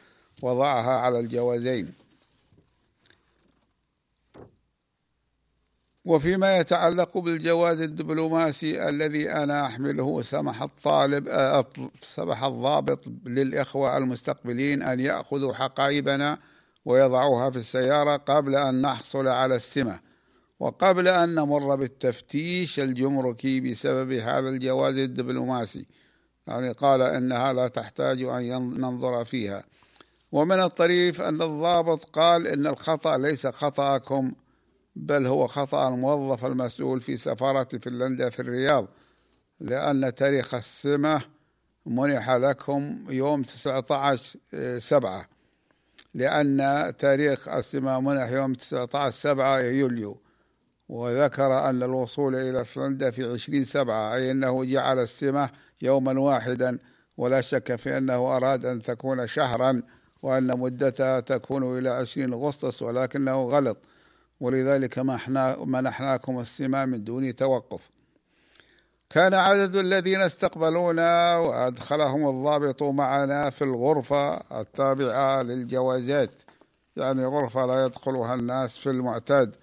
وضعها 0.42 0.92
على 0.92 1.20
الجوازين. 1.20 1.94
وفيما 6.06 6.58
يتعلق 6.58 7.18
بالجواز 7.18 7.82
الدبلوماسي 7.82 8.90
الذي 8.90 9.32
أنا 9.32 9.66
أحمله 9.66 10.22
سمح 10.22 10.62
الطالب 10.62 11.28
آه، 11.28 11.66
سمح 12.02 12.44
الضابط 12.44 13.00
للإخوة 13.26 13.98
المستقبلين 13.98 14.82
أن 14.82 15.00
يأخذوا 15.00 15.54
حقائبنا 15.54 16.38
ويضعوها 16.86 17.50
في 17.50 17.58
السيارة 17.58 18.18
قبل 18.18 18.56
أن 18.56 18.82
نحصل 18.82 19.28
على 19.28 19.56
السمة. 19.56 20.00
وقبل 20.60 21.08
أن 21.08 21.36
نمر 21.36 21.76
بالتفتيش 21.76 22.80
الجمركي 22.80 23.60
بسبب 23.60 24.12
هذا 24.12 24.50
الجواز 24.50 24.98
الدبلوماسي. 24.98 25.86
يعني 26.48 26.72
قال 26.72 27.02
إنها 27.02 27.54
لا 27.54 27.68
تحتاج 27.68 28.22
أن 28.24 28.82
ننظر 28.82 29.26
فيها. 29.26 29.64
ومن 30.32 30.60
الطريف 30.60 31.22
أن 31.22 31.42
الضابط 31.42 32.04
قال 32.04 32.48
إن 32.48 32.68
الخطأ 32.68 33.18
ليس 33.18 33.48
خطأكم 33.48 34.32
بل 35.00 35.28
هو 35.28 35.48
خطأ 35.48 35.88
الموظف 35.88 36.46
المسؤول 36.46 37.02
في 37.02 37.18
سفارة 37.18 37.68
فنلندا 37.82 38.30
في 38.30 38.40
الرياض 38.40 38.88
لأن 39.60 40.14
تاريخ 40.16 40.54
السمة 40.54 41.22
منح 41.86 42.30
لكم 42.32 43.06
يوم 43.10 43.44
19 43.44 44.40
سبعة. 44.80 45.28
لأن 46.14 46.94
تاريخ 46.98 47.48
السمة 47.48 48.00
منح 48.00 48.32
يوم 48.32 48.54
19 48.54 49.16
سبعة 49.16 49.60
يوليو. 49.60 50.18
وذكر 50.90 51.70
أن 51.70 51.84
الوصول 51.84 52.36
إلى 52.36 52.66
فنلندا 52.66 53.12
في 53.12 53.24
20 53.32 53.64
سبعة 53.66 54.16
أي 54.16 54.32
أنه 54.32 54.66
جعل 54.66 55.00
السمة 55.00 55.50
يوما 55.82 56.20
واحدا. 56.20 56.78
ولا 57.18 57.42
شك 57.42 57.76
في 57.76 57.98
أنه 57.98 58.38
أراد 58.38 58.66
أن 58.66 58.82
تكون 58.82 59.28
شهرا 59.28 59.82
وأن 60.22 60.60
مدتها 60.60 61.20
تكون 61.20 61.78
إلى 61.78 61.90
20 61.90 62.34
أغسطس 62.34 62.82
ولكنه 62.82 63.44
غلط. 63.44 63.78
ولذلك 64.40 65.00
منحناكم 65.66 66.40
السماء 66.40 66.86
من 66.86 67.04
دون 67.04 67.36
توقف. 67.36 67.90
كان 69.10 69.34
عدد 69.34 69.76
الذين 69.76 70.22
استقبلونا 70.22 71.38
وأدخلهم 71.38 72.30
الضابط 72.30 72.84
معنا 72.84 73.50
في 73.50 73.64
الغرفة 73.64 74.36
التابعة 74.62 75.42
للجوازات. 75.42 76.32
يعني 76.96 77.26
غرفة 77.26 77.66
لا 77.66 77.86
يدخلها 77.86 78.34
الناس 78.34 78.78
في 78.78 78.90
المعتاد. 78.90 79.56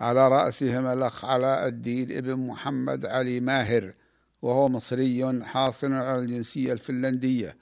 على 0.00 0.28
رأسهم 0.28 0.86
الأخ 0.86 1.24
علاء 1.24 1.68
الدين 1.68 2.16
ابن 2.16 2.36
محمد 2.36 3.06
علي 3.06 3.40
ماهر 3.40 3.92
وهو 4.42 4.68
مصري 4.68 5.42
حاصل 5.44 5.92
على 5.92 6.18
الجنسية 6.18 6.72
الفنلندية 6.72 7.56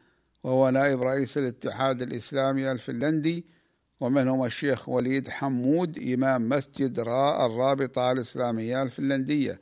وهو 0.44 0.70
نائب 0.70 1.02
رئيس 1.02 1.38
الاتحاد 1.38 2.02
الإسلامي 2.02 2.72
الفنلندي 2.72 3.44
ومنهم 4.00 4.44
الشيخ 4.44 4.88
وليد 4.88 5.28
حمود 5.28 5.98
إمام 5.98 6.48
مسجد 6.48 7.00
راء 7.00 7.46
الرابطة 7.46 8.12
الإسلامية 8.12 8.82
الفنلندية. 8.82 9.60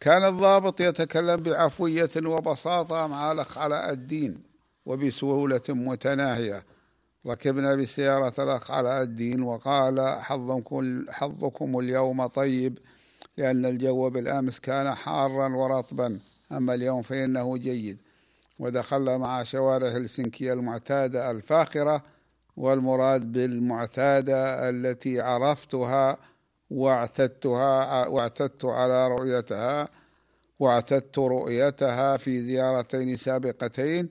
كان 0.00 0.24
الضابط 0.24 0.80
يتكلم 0.80 1.36
بعفوية 1.36 2.10
وبساطة 2.16 3.06
مع 3.06 3.32
الأخ 3.32 3.58
علاء 3.58 3.92
الدين 3.92 4.42
وبسهولة 4.86 5.62
متناهية. 5.68 6.64
ركبنا 7.26 7.74
بسيارة 7.74 8.34
الأخ 8.38 8.70
علاء 8.70 9.02
الدين 9.02 9.42
وقال 9.42 10.00
حظكم, 10.20 11.04
حظكم 11.10 11.78
اليوم 11.78 12.26
طيب 12.26 12.78
لأن 13.36 13.66
الجو 13.66 14.10
بالأمس 14.10 14.60
كان 14.60 14.94
حارا 14.94 15.48
ورطبا. 15.48 16.18
أما 16.52 16.74
اليوم 16.74 17.02
فإنه 17.02 17.56
جيد. 17.56 17.98
ودخلنا 18.58 19.18
مع 19.18 19.42
شوارع 19.42 19.88
هلسنكي 19.88 20.52
المعتادة 20.52 21.30
الفاخرة 21.30 22.02
والمراد 22.56 23.32
بالمعتادة 23.32 24.70
التي 24.70 25.20
عرفتها 25.20 26.16
واعتدتها 26.70 28.06
واعتدت 28.06 28.64
على 28.64 29.08
رؤيتها 29.08 29.88
واعتدت 30.58 31.18
رؤيتها 31.18 32.16
في 32.16 32.42
زيارتين 32.42 33.16
سابقتين. 33.16 34.08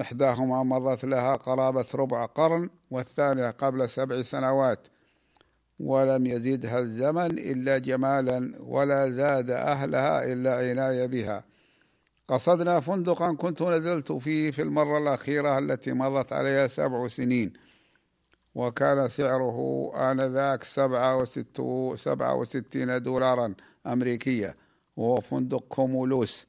إحداهما 0.00 0.62
مضت 0.62 1.04
لها 1.04 1.36
قرابة 1.36 1.86
ربع 1.94 2.26
قرن 2.26 2.70
والثانية 2.90 3.50
قبل 3.50 3.90
سبع 3.90 4.22
سنوات. 4.22 4.86
ولم 5.78 6.26
يزدها 6.26 6.78
الزمن 6.78 7.38
إلا 7.38 7.78
جمالا 7.78 8.52
ولا 8.60 9.10
زاد 9.10 9.50
أهلها 9.50 10.32
إلا 10.32 10.54
عناية 10.54 11.06
بها. 11.06 11.44
قصدنا 12.28 12.80
فندقا 12.80 13.32
كنت 13.34 13.62
نزلت 13.62 14.12
فيه 14.12 14.50
في 14.50 14.62
المرة 14.62 14.98
الأخيرة 14.98 15.58
التي 15.58 15.92
مضت 15.92 16.32
عليها 16.32 16.66
سبع 16.68 17.08
سنين. 17.08 17.65
وكان 18.56 19.08
سعره 19.08 19.90
آنذاك 19.96 20.64
سبعة, 20.64 21.16
وستو 21.16 21.96
سبعة 21.96 22.34
وستين 22.34 23.02
دولارا 23.02 23.54
أمريكية. 23.86 24.56
وهو 24.96 25.20
فندق 25.20 25.64
كومولوس 25.68 26.46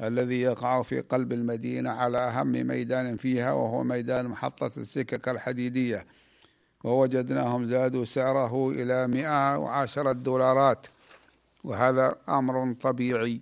الذي 0.00 0.40
يقع 0.40 0.82
في 0.82 1.00
قلب 1.00 1.32
المدينة 1.32 1.90
على 1.90 2.18
أهم 2.18 2.52
ميدان 2.52 3.16
فيها 3.16 3.52
وهو 3.52 3.82
ميدان 3.82 4.26
محطة 4.28 4.66
السكك 4.66 5.28
الحديدية. 5.28 6.06
ووجدناهم 6.84 7.64
زادوا 7.64 8.04
سعره 8.04 8.70
إلى 8.70 9.06
مئة 9.06 9.58
وعشرة 9.58 10.12
دولارات. 10.12 10.86
وهذا 11.64 12.16
أمر 12.28 12.74
طبيعي 12.82 13.40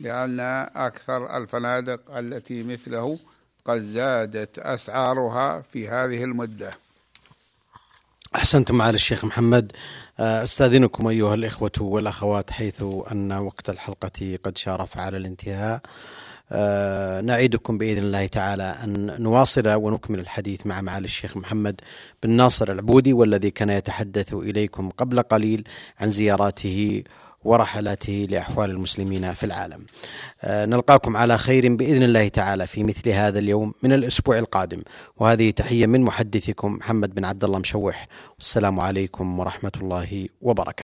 لأن 0.00 0.40
أكثر 0.76 1.36
الفنادق 1.36 2.16
التي 2.16 2.62
مثله 2.62 3.18
قد 3.64 3.80
زادت 3.80 4.58
أسعارها 4.58 5.60
في 5.60 5.88
هذه 5.88 6.24
المدة. 6.24 6.89
أحسنتم 8.34 8.74
معالي 8.74 8.94
الشيخ 8.94 9.24
محمد. 9.24 9.72
آه، 10.20 10.42
أستاذنكم 10.42 11.06
أيها 11.06 11.34
الإخوة 11.34 11.72
والأخوات 11.80 12.50
حيث 12.50 12.82
أن 13.12 13.32
وقت 13.32 13.70
الحلقة 13.70 14.38
قد 14.44 14.58
شارف 14.58 14.98
على 14.98 15.16
الانتهاء. 15.16 15.80
آه، 16.52 17.20
نعيدكم 17.20 17.78
بإذن 17.78 18.02
الله 18.02 18.26
تعالى 18.26 18.62
أن 18.84 19.22
نواصل 19.22 19.68
ونكمل 19.68 20.18
الحديث 20.20 20.66
مع 20.66 20.80
معالي 20.80 21.04
الشيخ 21.04 21.36
محمد 21.36 21.80
بن 22.22 22.30
ناصر 22.30 22.72
العبودي 22.72 23.12
والذي 23.12 23.50
كان 23.50 23.70
يتحدث 23.70 24.32
إليكم 24.32 24.90
قبل 24.90 25.22
قليل 25.22 25.68
عن 26.00 26.10
زياراته 26.10 27.02
ورحلاته 27.44 28.26
لأحوال 28.30 28.70
المسلمين 28.70 29.32
في 29.32 29.46
العالم. 29.46 29.86
آه، 30.42 30.66
نلقاكم 30.66 31.16
على 31.16 31.38
خير 31.38 31.76
بإذن 31.76 32.02
الله 32.02 32.28
تعالى 32.28 32.66
في 32.66 32.82
مثل 32.82 33.08
هذا 33.08 33.38
اليوم 33.38 33.74
من 33.82 33.92
الأسبوع 33.92 34.38
القادم 34.38 34.82
وهذه 35.16 35.50
تحية 35.50 35.86
من 35.86 36.00
محدثكم 36.00 36.72
محمد 36.72 37.14
بن 37.14 37.24
عبد 37.24 37.44
الله 37.44 37.58
مشوح 37.58 38.08
والسلام 38.38 38.80
عليكم 38.80 39.38
ورحمة 39.38 39.72
الله 39.80 40.28
وبركاته. 40.42 40.74